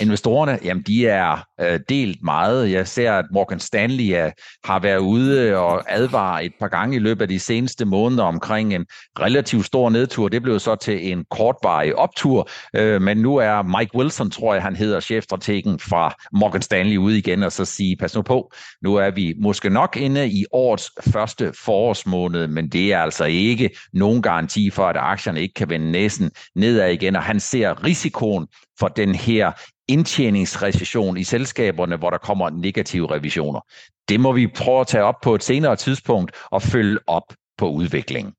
Investorerne, 0.00 0.58
jamen 0.64 0.82
de 0.82 1.06
er 1.06 1.44
øh, 1.60 1.80
delt 1.88 2.22
meget. 2.22 2.70
Jeg 2.70 2.88
ser, 2.88 3.12
at 3.12 3.24
Morgan 3.32 3.60
Stanley 3.60 4.04
er, 4.04 4.30
har 4.64 4.78
været 4.78 4.98
ude 4.98 5.56
og 5.56 5.84
advare 5.88 6.44
et 6.44 6.52
par 6.60 6.68
gange 6.68 6.96
i 6.96 6.98
løbet 6.98 7.22
af 7.22 7.28
de 7.28 7.38
seneste 7.38 7.84
måneder 7.84 8.24
omkring 8.24 8.74
en 8.74 8.86
relativt 9.20 9.66
stor 9.66 9.90
nedtur. 9.90 10.28
Det 10.28 10.42
blev 10.42 10.58
så 10.58 10.74
til 10.74 11.12
en 11.12 11.24
kortvarig 11.30 11.96
optur, 11.96 12.48
øh, 12.76 13.02
men 13.02 13.18
nu 13.18 13.36
er 13.36 13.62
Mike 13.62 13.96
Wilson, 13.96 14.30
tror 14.30 14.54
jeg 14.54 14.62
han 14.62 14.76
hedder, 14.76 15.00
chefstrategen 15.00 15.78
fra 15.78 16.14
Morgan 16.32 16.62
Stanley 16.62 16.96
ude 16.96 17.18
igen 17.18 17.42
og 17.42 17.52
så 17.52 17.64
sige, 17.64 17.96
pas 17.96 18.14
nu 18.14 18.22
på, 18.22 18.52
nu 18.82 18.94
er 18.94 19.10
vi 19.10 19.34
måske 19.42 19.70
nok 19.70 19.96
inde 19.96 20.28
i 20.28 20.44
årets 20.52 20.90
første 21.12 21.52
forårsmåned, 21.64 22.46
men 22.46 22.68
det 22.68 22.92
er 22.92 22.98
altså 22.98 23.24
ikke 23.24 23.70
nogen 23.92 24.22
garanti 24.22 24.70
for, 24.70 24.86
at 24.86 24.96
aktierne 24.96 25.40
ikke 25.40 25.54
kan 25.54 25.70
vende 25.70 25.92
næsen 25.92 26.30
nedad 26.54 26.90
igen, 26.90 27.16
og 27.16 27.22
han 27.22 27.40
ser 27.40 27.84
risikoen 27.84 28.46
for 28.80 28.88
den 28.88 29.14
her 29.14 29.52
indtjeningsrecession 29.88 31.16
i 31.16 31.24
selskaberne, 31.24 31.96
hvor 31.96 32.10
der 32.10 32.18
kommer 32.18 32.50
negative 32.50 33.10
revisioner. 33.10 33.60
Det 34.08 34.20
må 34.20 34.32
vi 34.32 34.46
prøve 34.46 34.80
at 34.80 34.86
tage 34.86 35.04
op 35.04 35.20
på 35.22 35.34
et 35.34 35.42
senere 35.42 35.76
tidspunkt 35.76 36.32
og 36.50 36.62
følge 36.62 36.98
op 37.06 37.32
på 37.58 37.70
udviklingen. 37.70 38.34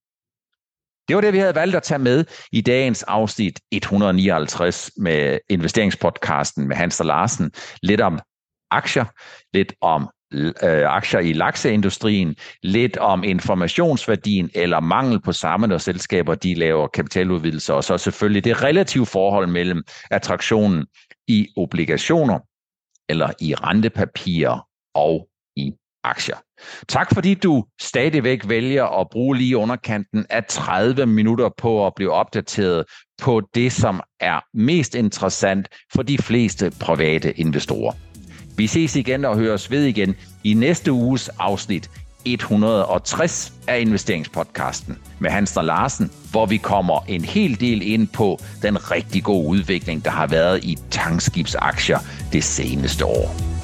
Det 1.08 1.16
var 1.16 1.22
det, 1.22 1.34
vi 1.34 1.38
havde 1.38 1.56
valgt 1.56 1.76
at 1.76 1.84
tage 1.84 2.00
med 2.00 2.26
i 2.52 2.62
dagens 2.62 3.04
afsnit 3.04 3.60
159 3.72 4.92
med 4.98 5.40
investeringspodcasten 5.50 6.68
med 6.68 6.76
Hans 6.76 7.00
og 7.00 7.06
Larsen. 7.06 7.52
Lidt 7.84 8.02
om 8.02 8.20
aktier, 8.72 9.06
lidt 9.54 9.74
om 9.82 10.10
øh, 10.34 10.52
aktier 10.64 11.20
i 11.20 11.34
lakseindustrien, 11.34 12.36
lidt 12.64 12.98
om 12.98 13.24
informationsværdien 13.24 14.50
eller 14.56 14.80
mangel 14.80 15.22
på 15.22 15.32
samme, 15.32 15.68
når 15.68 15.78
selskaber 15.78 16.36
de 16.36 16.54
laver 16.54 16.88
kapitaludvidelser, 16.88 17.74
og 17.74 17.84
så 17.84 17.98
selvfølgelig 17.98 18.44
det 18.44 18.64
relative 18.64 19.06
forhold 19.06 19.48
mellem 19.48 19.84
attraktionen 20.12 20.86
i 21.28 21.48
obligationer 21.58 22.40
eller 23.10 23.32
i 23.40 23.56
rentepapirer 23.56 24.68
og 24.96 25.28
i 25.56 25.74
aktier. 26.04 26.36
Tak 26.88 27.14
fordi 27.14 27.34
du 27.34 27.66
stadigvæk 27.82 28.50
vælger 28.50 28.86
at 28.86 29.08
bruge 29.12 29.38
lige 29.38 29.58
underkanten 29.58 30.26
af 30.30 30.46
30 30.46 31.06
minutter 31.06 31.50
på 31.58 31.88
at 31.88 31.94
blive 31.96 32.12
opdateret 32.12 32.86
på 33.22 33.42
det, 33.56 33.72
som 33.72 34.02
er 34.20 34.40
mest 34.54 34.96
interessant 34.96 35.68
for 35.94 36.04
de 36.04 36.18
fleste 36.18 36.72
private 36.80 37.40
investorer. 37.40 38.11
Vi 38.58 38.68
ses 38.68 38.96
igen 38.96 39.26
og 39.26 39.38
høres 39.38 39.72
ved 39.72 39.84
igen 39.84 40.16
i 40.44 40.54
næste 40.54 40.92
uges 40.92 41.30
afsnit 41.40 41.90
160 42.26 43.54
af 43.68 43.80
investeringspodcasten 43.80 44.98
med 45.20 45.32
Hans 45.32 45.58
Larsen, 45.64 46.12
hvor 46.32 46.46
vi 46.46 46.58
kommer 46.58 47.06
en 47.08 47.26
hel 47.26 47.60
del 47.60 47.82
ind 47.82 48.08
på 48.08 48.40
den 48.62 48.92
rigtig 48.92 49.24
gode 49.24 49.48
udvikling, 49.48 50.06
der 50.06 50.12
har 50.12 50.28
været 50.28 50.64
i 50.64 50.78
tankskibsaktier 50.90 52.00
det 52.34 52.44
seneste 52.44 53.06
år. 53.06 53.61